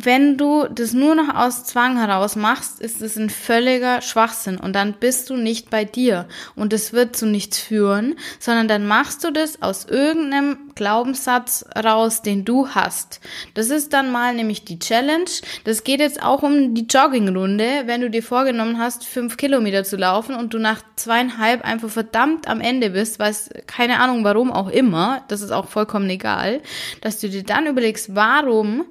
wenn 0.05 0.37
du 0.37 0.65
das 0.69 0.93
nur 0.93 1.15
noch 1.15 1.35
aus 1.35 1.65
Zwang 1.65 1.97
heraus 1.97 2.35
machst, 2.35 2.81
ist 2.81 3.01
es 3.01 3.17
ein 3.17 3.29
völliger 3.29 4.01
Schwachsinn 4.01 4.57
und 4.57 4.73
dann 4.73 4.93
bist 4.93 5.29
du 5.29 5.35
nicht 5.35 5.69
bei 5.69 5.85
dir 5.85 6.27
und 6.55 6.73
es 6.73 6.93
wird 6.93 7.15
zu 7.15 7.25
nichts 7.25 7.59
führen, 7.59 8.15
sondern 8.39 8.67
dann 8.67 8.87
machst 8.87 9.23
du 9.23 9.31
das 9.31 9.61
aus 9.61 9.85
irgendeinem 9.85 10.57
Glaubenssatz 10.75 11.65
raus, 11.75 12.21
den 12.21 12.45
du 12.45 12.69
hast. 12.69 13.19
Das 13.53 13.69
ist 13.69 13.93
dann 13.93 14.11
mal 14.11 14.33
nämlich 14.33 14.65
die 14.65 14.79
Challenge. 14.79 15.29
Das 15.63 15.83
geht 15.83 15.99
jetzt 15.99 16.21
auch 16.21 16.43
um 16.43 16.73
die 16.73 16.87
Joggingrunde, 16.87 17.83
wenn 17.85 18.01
du 18.01 18.09
dir 18.09 18.23
vorgenommen 18.23 18.79
hast, 18.79 19.05
fünf 19.05 19.37
Kilometer 19.37 19.83
zu 19.83 19.97
laufen 19.97 20.35
und 20.35 20.53
du 20.53 20.59
nach 20.59 20.81
zweieinhalb 20.95 21.63
einfach 21.63 21.89
verdammt 21.89 22.47
am 22.47 22.61
Ende 22.61 22.91
bist, 22.91 23.19
weiß 23.19 23.49
keine 23.67 23.99
Ahnung 23.99 24.23
warum 24.23 24.51
auch 24.51 24.69
immer, 24.69 25.23
das 25.27 25.41
ist 25.41 25.51
auch 25.51 25.67
vollkommen 25.67 26.09
egal, 26.09 26.61
dass 27.01 27.19
du 27.19 27.29
dir 27.29 27.43
dann 27.43 27.67
überlegst, 27.67 28.15
warum 28.15 28.85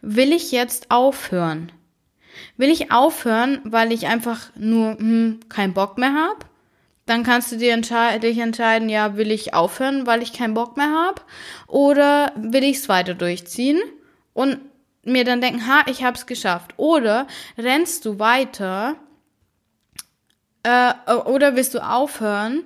will 0.00 0.32
ich 0.32 0.52
jetzt 0.52 0.90
aufhören? 0.90 1.72
Will 2.56 2.70
ich 2.70 2.92
aufhören, 2.92 3.60
weil 3.64 3.92
ich 3.92 4.06
einfach 4.06 4.50
nur 4.56 4.98
hm, 4.98 5.40
keinen 5.48 5.74
Bock 5.74 5.98
mehr 5.98 6.14
habe? 6.14 6.46
Dann 7.06 7.22
kannst 7.22 7.50
du 7.52 7.56
dir 7.56 7.72
entschei 7.72 8.18
dich 8.18 8.38
entscheiden, 8.38 8.88
ja, 8.88 9.16
will 9.16 9.30
ich 9.30 9.54
aufhören, 9.54 10.06
weil 10.06 10.22
ich 10.22 10.32
keinen 10.32 10.54
Bock 10.54 10.76
mehr 10.76 10.90
habe? 10.90 11.22
Oder 11.66 12.32
will 12.36 12.64
ich 12.64 12.76
es 12.76 12.88
weiter 12.88 13.14
durchziehen 13.14 13.80
und 14.34 14.58
mir 15.04 15.24
dann 15.24 15.40
denken, 15.40 15.66
ha, 15.66 15.84
ich 15.86 16.04
habe 16.04 16.16
es 16.16 16.26
geschafft? 16.26 16.74
Oder 16.76 17.26
rennst 17.56 18.04
du 18.04 18.18
weiter 18.18 18.96
äh, 20.62 20.92
oder 21.12 21.56
willst 21.56 21.74
du 21.74 21.78
aufhören, 21.80 22.64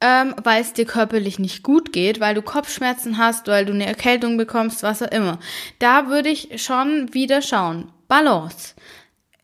ähm, 0.00 0.34
weil 0.42 0.60
es 0.60 0.72
dir 0.72 0.84
körperlich 0.84 1.38
nicht 1.38 1.62
gut 1.62 1.92
geht, 1.92 2.20
weil 2.20 2.34
du 2.34 2.42
Kopfschmerzen 2.42 3.18
hast, 3.18 3.48
weil 3.48 3.64
du 3.64 3.72
eine 3.72 3.86
Erkältung 3.86 4.36
bekommst, 4.36 4.82
was 4.82 5.02
auch 5.02 5.10
immer. 5.10 5.38
Da 5.78 6.08
würde 6.08 6.28
ich 6.28 6.62
schon 6.62 7.12
wieder 7.14 7.42
schauen. 7.42 7.90
Balance. 8.08 8.74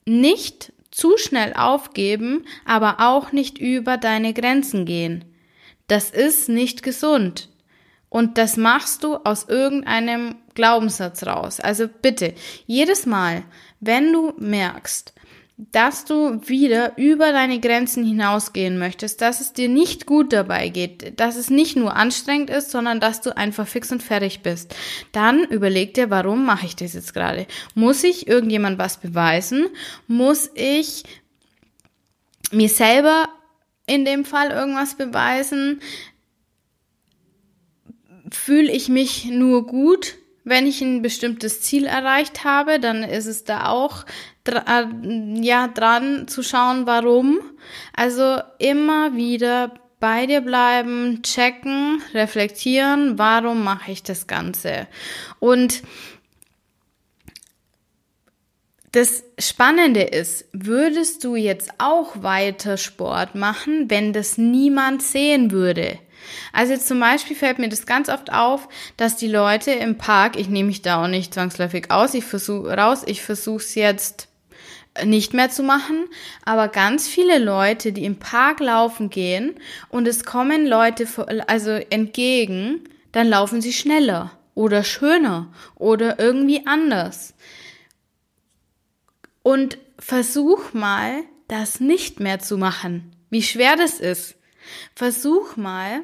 Nicht 0.04 0.72
zu 0.90 1.16
schnell 1.16 1.54
aufgeben, 1.54 2.44
aber 2.64 2.96
auch 3.00 3.32
nicht 3.32 3.58
über 3.58 3.96
deine 3.96 4.34
Grenzen 4.34 4.84
gehen. 4.84 5.24
Das 5.88 6.10
ist 6.10 6.48
nicht 6.48 6.82
gesund. 6.82 7.48
Und 8.08 8.36
das 8.36 8.58
machst 8.58 9.04
du 9.04 9.16
aus 9.16 9.48
irgendeinem 9.48 10.34
Glaubenssatz 10.54 11.26
raus. 11.26 11.60
Also 11.60 11.88
bitte, 11.88 12.34
jedes 12.66 13.06
Mal, 13.06 13.42
wenn 13.80 14.12
du 14.12 14.34
merkst, 14.36 15.11
dass 15.70 16.04
du 16.04 16.40
wieder 16.48 16.96
über 16.98 17.30
deine 17.32 17.60
Grenzen 17.60 18.04
hinausgehen 18.04 18.78
möchtest, 18.78 19.20
dass 19.20 19.40
es 19.40 19.52
dir 19.52 19.68
nicht 19.68 20.06
gut 20.06 20.32
dabei 20.32 20.68
geht, 20.68 21.20
dass 21.20 21.36
es 21.36 21.50
nicht 21.50 21.76
nur 21.76 21.94
anstrengend 21.94 22.50
ist, 22.50 22.70
sondern 22.70 22.98
dass 22.98 23.20
du 23.20 23.36
einfach 23.36 23.66
fix 23.68 23.92
und 23.92 24.02
fertig 24.02 24.40
bist. 24.40 24.74
Dann 25.12 25.44
überleg 25.44 25.94
dir, 25.94 26.10
warum 26.10 26.44
mache 26.44 26.66
ich 26.66 26.74
das 26.74 26.94
jetzt 26.94 27.14
gerade? 27.14 27.46
Muss 27.74 28.02
ich 28.02 28.26
irgendjemand 28.26 28.78
was 28.78 28.96
beweisen? 28.98 29.66
Muss 30.08 30.50
ich 30.54 31.04
mir 32.50 32.68
selber 32.68 33.28
in 33.86 34.04
dem 34.04 34.24
Fall 34.24 34.50
irgendwas 34.50 34.96
beweisen? 34.96 35.80
Fühle 38.30 38.72
ich 38.72 38.88
mich 38.88 39.26
nur 39.26 39.66
gut, 39.66 40.16
wenn 40.44 40.66
ich 40.66 40.80
ein 40.80 41.02
bestimmtes 41.02 41.60
Ziel 41.60 41.86
erreicht 41.86 42.44
habe, 42.44 42.80
dann 42.80 43.04
ist 43.04 43.26
es 43.26 43.44
da 43.44 43.68
auch 43.68 44.04
äh, 44.44 44.84
ja 45.40 45.68
dran 45.68 46.26
zu 46.28 46.42
schauen, 46.42 46.86
warum. 46.86 47.38
Also 47.94 48.38
immer 48.58 49.14
wieder 49.14 49.72
bei 50.00 50.26
dir 50.26 50.40
bleiben, 50.40 51.22
checken, 51.22 52.02
reflektieren, 52.12 53.18
warum 53.18 53.62
mache 53.62 53.92
ich 53.92 54.02
das 54.02 54.26
Ganze? 54.26 54.88
Und 55.38 55.82
das 58.90 59.24
Spannende 59.38 60.02
ist, 60.02 60.46
würdest 60.52 61.24
du 61.24 61.36
jetzt 61.36 61.70
auch 61.78 62.22
weiter 62.22 62.76
Sport 62.76 63.34
machen, 63.34 63.88
wenn 63.88 64.12
das 64.12 64.36
niemand 64.38 65.02
sehen 65.02 65.50
würde? 65.50 65.98
Also 66.52 66.76
zum 66.76 67.00
Beispiel 67.00 67.36
fällt 67.36 67.58
mir 67.58 67.68
das 67.68 67.86
ganz 67.86 68.08
oft 68.08 68.32
auf, 68.32 68.68
dass 68.96 69.16
die 69.16 69.28
Leute 69.28 69.72
im 69.72 69.98
Park, 69.98 70.36
ich 70.36 70.48
nehme 70.48 70.68
mich 70.68 70.82
da 70.82 71.02
auch 71.02 71.08
nicht 71.08 71.34
zwangsläufig 71.34 71.90
aus, 71.90 72.14
ich 72.14 72.24
versuche 72.24 72.76
raus, 72.76 73.02
ich 73.06 73.22
versuche 73.22 73.62
es 73.62 73.74
jetzt 73.74 74.28
nicht 75.04 75.32
mehr 75.32 75.50
zu 75.50 75.62
machen, 75.62 76.08
aber 76.44 76.68
ganz 76.68 77.08
viele 77.08 77.38
Leute, 77.38 77.92
die 77.92 78.04
im 78.04 78.16
Park 78.16 78.60
laufen 78.60 79.08
gehen 79.08 79.54
und 79.88 80.06
es 80.06 80.24
kommen 80.24 80.66
Leute 80.66 81.06
also 81.46 81.70
entgegen, 81.70 82.80
dann 83.12 83.28
laufen 83.28 83.62
sie 83.62 83.72
schneller 83.72 84.32
oder 84.54 84.84
schöner 84.84 85.52
oder 85.76 86.18
irgendwie 86.18 86.66
anders. 86.66 87.34
Und 89.42 89.78
versuch 89.98 90.72
mal, 90.72 91.22
das 91.48 91.80
nicht 91.80 92.20
mehr 92.20 92.38
zu 92.38 92.56
machen. 92.56 93.12
Wie 93.30 93.42
schwer 93.42 93.76
das 93.76 93.98
ist. 93.98 94.36
Versuch 94.94 95.56
mal 95.56 96.02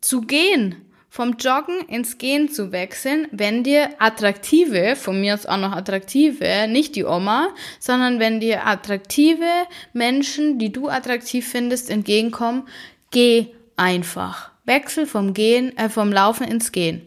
zu 0.00 0.22
gehen 0.22 0.88
vom 1.10 1.32
Joggen 1.32 1.80
ins 1.88 2.18
Gehen 2.18 2.50
zu 2.50 2.70
wechseln, 2.70 3.26
wenn 3.32 3.64
dir 3.64 3.90
attraktive, 3.98 4.94
von 4.94 5.20
mir 5.20 5.34
aus 5.34 5.46
auch 5.46 5.56
noch 5.56 5.72
attraktive, 5.72 6.68
nicht 6.68 6.96
die 6.96 7.04
Oma, 7.04 7.48
sondern 7.80 8.20
wenn 8.20 8.40
dir 8.40 8.66
attraktive 8.66 9.66
Menschen, 9.92 10.58
die 10.58 10.70
du 10.70 10.88
attraktiv 10.88 11.48
findest, 11.48 11.90
entgegenkommen, 11.90 12.68
geh 13.10 13.48
einfach. 13.76 14.52
Wechsel 14.64 15.06
vom 15.06 15.32
Gehen, 15.32 15.76
äh, 15.78 15.88
vom 15.88 16.12
Laufen 16.12 16.46
ins 16.46 16.72
Gehen. 16.72 17.02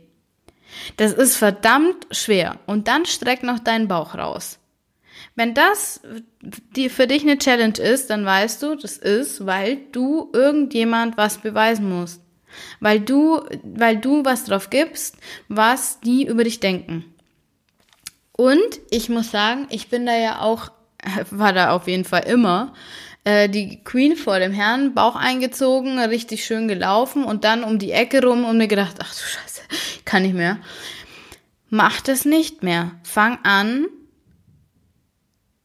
Das 0.97 1.13
ist 1.13 1.37
verdammt 1.37 2.07
schwer. 2.11 2.59
Und 2.65 2.87
dann 2.87 3.05
streck 3.05 3.43
noch 3.43 3.59
deinen 3.59 3.87
Bauch 3.87 4.15
raus. 4.15 4.57
Wenn 5.35 5.53
das 5.53 6.01
die 6.75 6.89
für 6.89 7.07
dich 7.07 7.23
eine 7.23 7.37
Challenge 7.37 7.77
ist, 7.77 8.09
dann 8.09 8.25
weißt 8.25 8.61
du, 8.63 8.75
das 8.75 8.97
ist, 8.97 9.45
weil 9.45 9.77
du 9.91 10.29
irgendjemand 10.33 11.17
was 11.17 11.37
beweisen 11.37 11.89
musst. 11.89 12.21
Weil 12.81 12.99
du, 12.99 13.41
weil 13.63 13.97
du 13.97 14.25
was 14.25 14.43
drauf 14.43 14.69
gibst, 14.69 15.15
was 15.47 16.01
die 16.01 16.25
über 16.25 16.43
dich 16.43 16.59
denken. 16.59 17.05
Und 18.33 18.79
ich 18.89 19.07
muss 19.07 19.31
sagen, 19.31 19.67
ich 19.69 19.87
bin 19.89 20.05
da 20.05 20.17
ja 20.17 20.41
auch, 20.41 20.71
war 21.31 21.53
da 21.53 21.71
auf 21.71 21.87
jeden 21.87 22.05
Fall 22.05 22.23
immer, 22.27 22.73
äh, 23.23 23.47
die 23.47 23.83
Queen 23.83 24.17
vor 24.17 24.39
dem 24.39 24.51
Herrn, 24.51 24.93
Bauch 24.93 25.15
eingezogen, 25.15 25.99
richtig 25.99 26.43
schön 26.43 26.67
gelaufen 26.67 27.23
und 27.23 27.43
dann 27.43 27.63
um 27.63 27.79
die 27.79 27.91
Ecke 27.91 28.21
rum 28.23 28.43
und 28.45 28.57
mir 28.57 28.67
gedacht, 28.67 28.97
ach 28.99 29.13
du 29.13 29.21
Scheiße, 29.21 29.61
kann 30.05 30.23
nicht 30.23 30.35
mehr. 30.35 30.57
Mach 31.69 32.01
das 32.01 32.25
nicht 32.25 32.63
mehr. 32.63 32.91
Fang 33.03 33.39
an, 33.43 33.87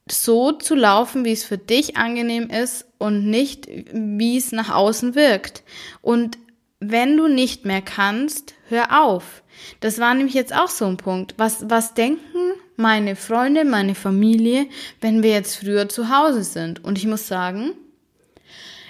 so 0.08 0.52
zu 0.52 0.74
laufen, 0.74 1.24
wie 1.24 1.32
es 1.32 1.44
für 1.44 1.58
dich 1.58 1.96
angenehm 1.96 2.48
ist 2.48 2.86
und 2.98 3.28
nicht, 3.28 3.66
wie 3.68 4.36
es 4.36 4.52
nach 4.52 4.70
außen 4.70 5.14
wirkt. 5.14 5.64
Und 6.00 6.38
wenn 6.78 7.16
du 7.16 7.28
nicht 7.28 7.64
mehr 7.64 7.82
kannst, 7.82 8.54
hör 8.68 9.02
auf. 9.02 9.42
Das 9.80 9.98
war 9.98 10.14
nämlich 10.14 10.34
jetzt 10.34 10.54
auch 10.54 10.68
so 10.68 10.86
ein 10.86 10.96
Punkt. 10.96 11.34
Was, 11.38 11.68
was 11.68 11.94
denken 11.94 12.52
meine 12.76 13.16
Freunde, 13.16 13.64
meine 13.64 13.94
Familie, 13.94 14.66
wenn 15.00 15.22
wir 15.22 15.30
jetzt 15.30 15.56
früher 15.56 15.88
zu 15.88 16.10
Hause 16.10 16.44
sind? 16.44 16.84
Und 16.84 16.98
ich 16.98 17.06
muss 17.06 17.26
sagen, 17.26 17.72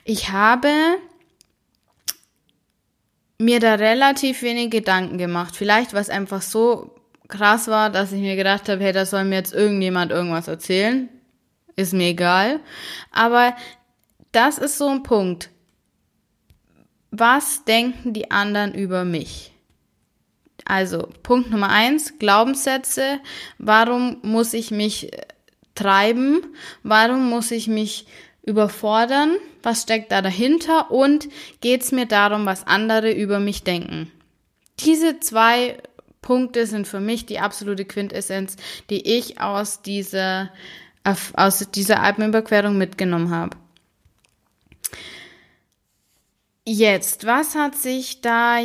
ich 0.05 0.31
habe 0.31 0.71
mir 3.39 3.61
da 3.61 3.75
relativ 3.75 4.43
wenig 4.43 4.71
Gedanken 4.71 5.19
gemacht. 5.19 5.57
Vielleicht, 5.57 5.95
was 5.95 6.11
einfach 6.11 6.43
so 6.43 6.96
krass 7.29 7.69
war, 7.69 7.91
dass 7.91 8.13
ich 8.13 8.21
mir 8.21 8.37
gedacht 8.37 8.69
habe, 8.69 8.83
hey, 8.83 8.93
da 8.93 9.07
soll 9.07 9.25
mir 9.25 9.37
jetzt 9.37 9.55
irgendjemand 9.55 10.13
irgendwas 10.13 10.49
erzählen. 10.49 11.09
Ist 11.75 11.93
mir 11.93 12.09
egal. 12.09 12.61
Aber 13.13 13.55
das 14.33 14.59
ist 14.59 14.79
so 14.79 14.89
ein 14.89 15.03
Punkt 15.03 15.51
was 17.19 17.65
denken 17.65 18.13
die 18.13 18.31
anderen 18.31 18.75
über 18.75 19.05
mich? 19.05 19.53
Also 20.65 21.09
Punkt 21.23 21.51
Nummer 21.51 21.69
eins, 21.69 22.19
Glaubenssätze. 22.19 23.21
Warum 23.59 24.19
muss 24.23 24.53
ich 24.53 24.71
mich 24.71 25.13
äh, 25.13 25.23
treiben? 25.75 26.43
Warum 26.83 27.29
muss 27.31 27.51
ich 27.51 27.69
mich 27.69 28.07
überfordern? 28.43 29.37
Was 29.63 29.83
steckt 29.83 30.11
da 30.13 30.23
dahinter? 30.23 30.91
Und 30.91 31.29
geht 31.61 31.83
es 31.83 31.93
mir 31.93 32.07
darum, 32.07 32.47
was 32.47 32.67
andere 32.67 33.13
über 33.13 33.39
mich 33.39 33.63
denken? 33.63 34.11
Diese 34.81 35.21
zwei 35.21 35.79
Punkte 36.27 36.67
sind 36.67 36.89
für 36.89 36.99
mich 36.99 37.25
die 37.25 37.39
absolute 37.39 37.85
Quintessenz, 37.85 38.57
die 38.91 39.17
ich 39.17 39.41
aus 39.41 39.81
dieser, 39.83 40.51
aus 41.05 41.71
dieser 41.71 42.03
Alpenüberquerung 42.03 42.77
mitgenommen 42.77 43.31
habe. 43.31 43.57
Jetzt, 46.65 47.27
was 47.27 47.55
hat 47.55 47.77
sich 47.77 48.23
da 48.23 48.59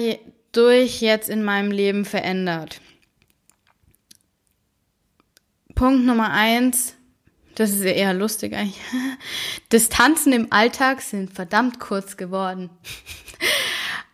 durch 0.52 1.02
jetzt 1.02 1.30
in 1.30 1.44
meinem 1.44 1.70
Leben 1.70 2.04
verändert? 2.04 2.82
Punkt 5.76 6.04
Nummer 6.04 6.32
eins, 6.32 6.96
das 7.54 7.70
ist 7.70 7.84
ja 7.84 7.92
eher 7.92 8.16
lustig 8.16 8.56
eigentlich. 8.56 8.82
Distanzen 9.72 10.34
im 10.34 10.52
Alltag 10.52 11.02
sind 11.02 11.32
verdammt 11.32 11.80
kurz 11.80 12.18
geworden. 12.18 12.72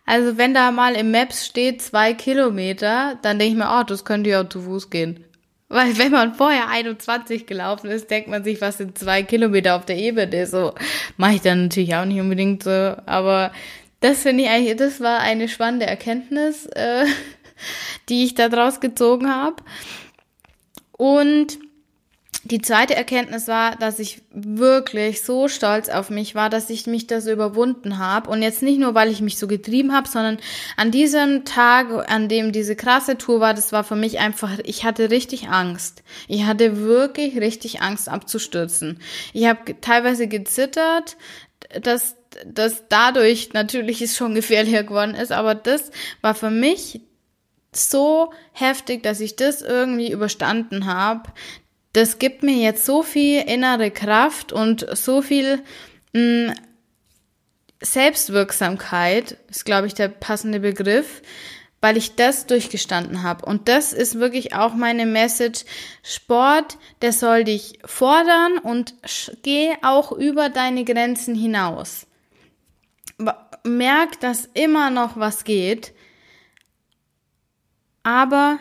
Also 0.08 0.38
wenn 0.38 0.54
da 0.54 0.72
mal 0.72 0.96
im 0.96 1.12
Maps 1.12 1.46
steht 1.46 1.82
zwei 1.82 2.14
Kilometer, 2.14 3.20
dann 3.22 3.38
denke 3.38 3.52
ich 3.52 3.58
mir, 3.58 3.78
oh, 3.78 3.84
das 3.84 4.06
könnte 4.06 4.30
ja 4.30 4.50
zu 4.50 4.62
Fuß 4.62 4.90
gehen. 4.90 5.26
Weil 5.68 5.98
wenn 5.98 6.14
man 6.14 6.34
vorher 6.34 6.70
21 6.70 7.46
gelaufen 7.46 7.90
ist, 7.90 8.10
denkt 8.10 8.30
man 8.30 8.42
sich, 8.46 8.62
was 8.62 8.78
sind 8.78 8.98
zwei 8.98 9.24
Kilometer 9.24 9.76
auf 9.76 9.86
der 9.86 9.98
Ebene? 9.98 10.48
So 10.48 10.74
mache 11.18 11.36
ich 11.36 11.42
dann 11.42 11.64
natürlich 11.64 11.94
auch 11.94 12.06
nicht 12.06 12.22
unbedingt 12.22 12.64
so. 12.64 12.96
Aber 13.06 13.52
das 14.00 14.22
finde 14.22 14.46
ich 14.46 14.50
eigentlich, 14.50 14.78
das 14.78 15.02
war 15.02 15.20
eine 15.20 15.50
spannende 15.50 15.88
Erkenntnis, 15.88 16.68
äh, 16.68 17.06
die 18.10 18.24
ich 18.24 18.34
da 18.34 18.48
draus 18.48 18.80
gezogen 18.80 19.30
habe. 19.30 19.58
Und 20.94 21.60
die 22.48 22.62
zweite 22.62 22.96
Erkenntnis 22.96 23.48
war, 23.48 23.76
dass 23.76 24.00
ich 24.00 24.22
wirklich 24.32 25.22
so 25.22 25.50
stolz 25.50 25.90
auf 25.90 26.10
mich 26.10 26.34
war, 26.34 26.50
dass 26.50 26.70
ich 26.70 26.88
mich 26.88 27.06
da 27.06 27.20
so 27.20 27.32
überwunden 27.32 27.98
habe. 27.98 28.30
Und 28.30 28.42
jetzt 28.42 28.64
nicht 28.64 28.80
nur, 28.80 28.96
weil 28.96 29.12
ich 29.12 29.20
mich 29.20 29.38
so 29.38 29.48
getrieben 29.48 29.94
habe, 29.94 30.08
sondern 30.08 30.38
an 30.78 30.92
diesem 30.92 31.44
Tag, 31.44 32.10
an 32.10 32.30
dem 32.30 32.54
diese 32.54 32.78
krasse 32.78 33.18
Tour 33.18 33.42
war, 33.42 33.54
das 33.54 33.74
war 33.74 33.84
für 33.84 33.98
mich 33.98 34.20
einfach, 34.20 34.60
ich 34.64 34.86
hatte 34.86 35.12
richtig 35.12 35.50
Angst. 35.50 36.04
Ich 36.30 36.46
hatte 36.46 36.80
wirklich 36.80 37.38
richtig 37.38 37.82
Angst 37.82 38.08
abzustürzen. 38.08 39.00
Ich 39.34 39.46
habe 39.46 39.80
teilweise 39.82 40.28
gezittert, 40.28 41.18
dass 41.82 42.16
das 42.46 42.84
dadurch 42.88 43.52
natürlich 43.54 44.02
es 44.02 44.16
schon 44.16 44.36
gefährlicher 44.36 44.84
geworden 44.84 45.16
ist, 45.16 45.34
aber 45.34 45.54
das 45.54 45.92
war 46.22 46.34
für 46.34 46.52
mich 46.52 47.02
so 47.74 48.32
heftig, 48.54 49.04
dass 49.04 49.20
ich 49.20 49.36
das 49.36 49.62
irgendwie 49.62 50.12
überstanden 50.12 50.86
habe, 50.86 51.30
das 51.98 52.20
gibt 52.20 52.44
mir 52.44 52.58
jetzt 52.58 52.86
so 52.86 53.02
viel 53.02 53.42
innere 53.42 53.90
Kraft 53.90 54.54
und 54.54 54.86
so 54.96 55.24
viel 55.24 55.64
mh, 56.14 56.52
mm, 56.52 56.56
Selbstwirksamkeit, 57.82 59.38
ist 59.50 59.66
glaube 59.66 59.88
ich 59.88 59.96
der 59.96 60.08
passende 60.08 60.60
Begriff, 60.60 61.24
weil 61.82 61.98
ich 61.98 62.16
das 62.16 62.46
durchgestanden 62.46 63.24
habe. 63.24 63.46
Und 63.46 63.68
das 63.68 63.94
ist 63.94 64.20
wirklich 64.20 64.54
auch 64.54 64.76
meine 64.76 65.08
Message. 65.08 65.66
Sport, 66.04 66.78
der 67.02 67.14
soll 67.14 67.44
dich 67.44 67.80
fordern 67.86 68.60
und 68.60 68.94
geh 69.42 69.74
auch 69.82 70.12
über 70.12 70.50
deine 70.50 70.84
Grenzen 70.86 71.34
hinaus. 71.34 72.06
Merk, 73.64 74.20
dass 74.20 74.50
immer 74.54 74.92
noch 74.92 75.18
was 75.18 75.44
geht, 75.44 75.94
aber 78.04 78.60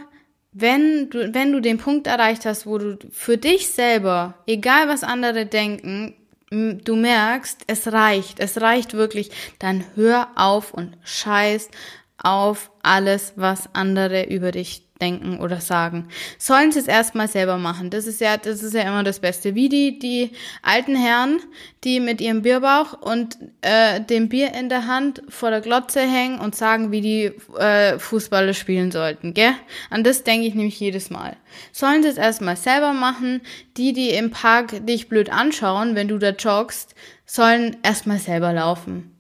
wenn 0.59 1.11
du, 1.11 1.35
wenn 1.35 1.53
du 1.53 1.61
den 1.61 1.77
Punkt 1.77 2.07
erreicht 2.07 2.47
hast, 2.47 2.67
wo 2.67 2.79
du 2.79 2.97
für 3.11 3.37
dich 3.37 3.69
selber, 3.69 4.35
egal 4.47 4.89
was 4.89 5.03
andere 5.03 5.45
denken, 5.45 6.15
du 6.51 6.97
merkst, 6.97 7.65
es 7.67 7.93
reicht, 7.93 8.41
es 8.41 8.61
reicht 8.61 8.95
wirklich, 8.95 9.31
dann 9.59 9.85
hör 9.97 10.29
auf 10.35 10.73
und 10.73 10.97
scheiß 11.05 11.69
auf 12.17 12.71
alles, 12.83 13.35
was 13.37 13.69
andere 13.75 14.25
über 14.25 14.51
dich 14.51 14.86
denken 15.01 15.39
oder 15.39 15.61
sagen. 15.61 16.09
Sollen 16.39 16.73
sie 16.73 16.79
es 16.79 16.87
erstmal 16.87 17.29
selber 17.29 17.59
machen. 17.59 17.91
Das 17.91 18.07
ist 18.07 18.21
ja, 18.21 18.37
das 18.37 18.63
ist 18.63 18.75
ja 18.75 18.83
immer 18.83 19.05
das 19.05 19.21
Beste. 19.21 19.55
Wie 19.55 19.69
die, 19.69 19.99
die 19.99 20.31
alten 20.63 20.97
Herren, 20.97 21.41
die 21.85 22.01
mit 22.01 22.21
ihrem 22.21 22.43
Bierbauch 22.43 22.95
und 23.01 23.39
äh, 23.61 24.01
dem 24.01 24.29
Bier 24.29 24.55
in 24.55 24.69
der 24.69 24.87
Hand 24.87 25.23
vor 25.29 25.51
der 25.51 25.61
Glotze 25.61 26.01
hängen 26.01 26.39
und 26.39 26.55
sagen, 26.55 26.91
wie 26.93 27.01
die 27.01 27.25
äh, 27.59 27.99
Fußballer 27.99 28.55
spielen 28.55 28.91
sollten, 28.91 29.35
gell? 29.35 29.55
An 29.91 30.05
das 30.05 30.25
denke 30.25 30.47
ich 30.47 30.55
nämlich 30.55 30.81
jedes 30.81 31.11
Mal. 31.11 31.37
Sollen 31.73 32.03
sie 32.03 32.09
es 32.09 32.17
erstmal 32.17 32.57
selber 32.57 32.93
machen. 32.93 33.43
Die, 33.77 33.93
die 33.93 34.11
im 34.11 34.31
Park 34.31 34.87
dich 34.87 35.09
blöd 35.09 35.31
anschauen, 35.31 35.95
wenn 35.95 36.09
du 36.09 36.19
da 36.19 36.31
joggst, 36.31 36.95
sollen 37.25 37.77
erstmal 37.83 38.19
selber 38.19 38.53
laufen. 38.53 39.13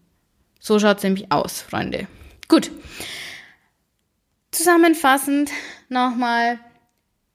So 0.60 0.78
schaut's 0.78 1.02
nämlich 1.02 1.30
aus, 1.30 1.62
Freunde. 1.62 2.06
Gut. 2.48 2.70
Zusammenfassend 4.56 5.50
nochmal, 5.90 6.58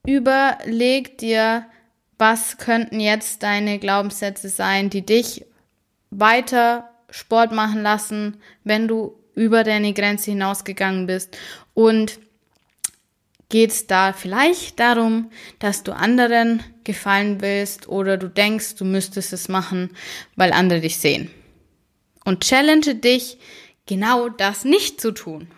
überleg 0.08 1.20
dir, 1.20 1.68
was 2.18 2.58
könnten 2.58 3.00
jetzt 3.00 3.44
deine 3.44 3.78
Glaubenssätze 3.78 4.50
sein, 4.50 4.90
die 4.90 5.06
dich 5.06 5.46
weiter 6.10 6.90
Sport 7.12 7.52
machen 7.52 7.84
lassen, 7.84 8.42
wenn 8.64 8.88
du 8.88 9.14
über 9.36 9.64
deine 9.64 9.94
Grenze 9.94 10.32
hinausgegangen 10.32 11.06
bist 11.06 11.38
und 11.76 12.18
geht 13.50 13.70
es 13.70 13.86
da 13.86 14.14
vielleicht 14.14 14.80
darum, 14.80 15.30
dass 15.60 15.84
du 15.84 15.92
anderen 15.96 16.64
gefallen 16.84 17.40
willst 17.40 17.88
oder 17.88 18.18
du 18.18 18.30
denkst, 18.30 18.78
du 18.78 18.84
müsstest 18.84 19.32
es 19.32 19.48
machen, 19.48 19.92
weil 20.36 20.54
andere 20.54 20.82
dich 20.82 20.98
sehen. 20.98 21.30
Und 22.26 22.44
challenge 22.44 22.96
dich, 22.96 23.38
genau 23.86 24.28
das 24.28 24.66
nicht 24.66 25.00
zu 25.00 25.12
tun. 25.12 25.50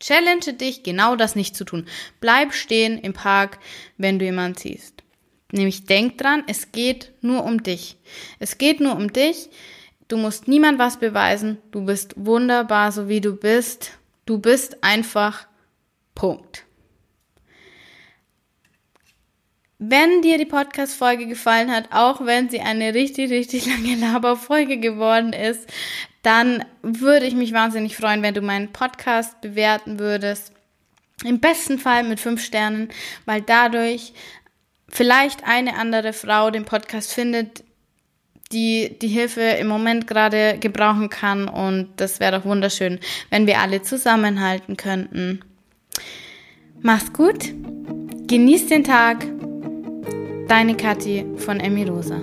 Challenge 0.00 0.52
dich, 0.54 0.82
genau 0.82 1.16
das 1.16 1.34
nicht 1.34 1.56
zu 1.56 1.64
tun. 1.64 1.86
Bleib 2.20 2.54
stehen 2.54 2.98
im 2.98 3.12
Park, 3.12 3.58
wenn 3.96 4.18
du 4.18 4.24
jemanden 4.24 4.58
siehst. 4.58 5.02
Nämlich 5.50 5.86
denk 5.86 6.18
dran, 6.18 6.44
es 6.46 6.72
geht 6.72 7.12
nur 7.20 7.44
um 7.44 7.62
dich. 7.62 7.96
Es 8.38 8.58
geht 8.58 8.80
nur 8.80 8.94
um 8.94 9.12
dich. 9.12 9.50
Du 10.06 10.16
musst 10.16 10.46
niemand 10.46 10.78
was 10.78 10.98
beweisen. 10.98 11.58
Du 11.70 11.84
bist 11.84 12.14
wunderbar, 12.16 12.92
so 12.92 13.08
wie 13.08 13.20
du 13.20 13.34
bist. 13.34 13.92
Du 14.26 14.38
bist 14.38 14.82
einfach 14.82 15.46
Punkt. 16.14 16.64
Wenn 19.80 20.22
dir 20.22 20.38
die 20.38 20.44
Podcast-Folge 20.44 21.28
gefallen 21.28 21.70
hat, 21.70 21.92
auch 21.92 22.26
wenn 22.26 22.48
sie 22.48 22.60
eine 22.60 22.94
richtig, 22.94 23.30
richtig 23.30 23.66
lange 23.66 23.94
Laberfolge 23.94 24.78
geworden 24.78 25.32
ist, 25.32 25.68
dann 26.22 26.64
würde 26.82 27.26
ich 27.26 27.34
mich 27.34 27.52
wahnsinnig 27.52 27.96
freuen, 27.96 28.22
wenn 28.22 28.34
du 28.34 28.40
meinen 28.40 28.72
Podcast 28.72 29.40
bewerten 29.40 30.00
würdest. 30.00 30.52
Im 31.24 31.38
besten 31.38 31.78
Fall 31.78 32.02
mit 32.02 32.18
fünf 32.18 32.42
Sternen, 32.42 32.88
weil 33.24 33.40
dadurch 33.40 34.12
vielleicht 34.88 35.44
eine 35.44 35.76
andere 35.76 36.12
Frau 36.12 36.50
den 36.50 36.64
Podcast 36.64 37.12
findet, 37.12 37.62
die 38.50 38.98
die 39.00 39.08
Hilfe 39.08 39.42
im 39.42 39.68
Moment 39.68 40.08
gerade 40.08 40.58
gebrauchen 40.58 41.08
kann. 41.08 41.48
Und 41.48 41.90
das 41.96 42.18
wäre 42.18 42.38
doch 42.38 42.44
wunderschön, 42.44 42.98
wenn 43.30 43.46
wir 43.46 43.60
alle 43.60 43.82
zusammenhalten 43.82 44.76
könnten. 44.76 45.40
Mach's 46.80 47.12
gut, 47.12 47.52
genieß 48.26 48.66
den 48.66 48.82
Tag. 48.82 49.37
Deine 50.48 50.74
Kathi 50.74 51.26
von 51.36 51.60
Emi 51.60 51.84
Rosa. 51.84 52.18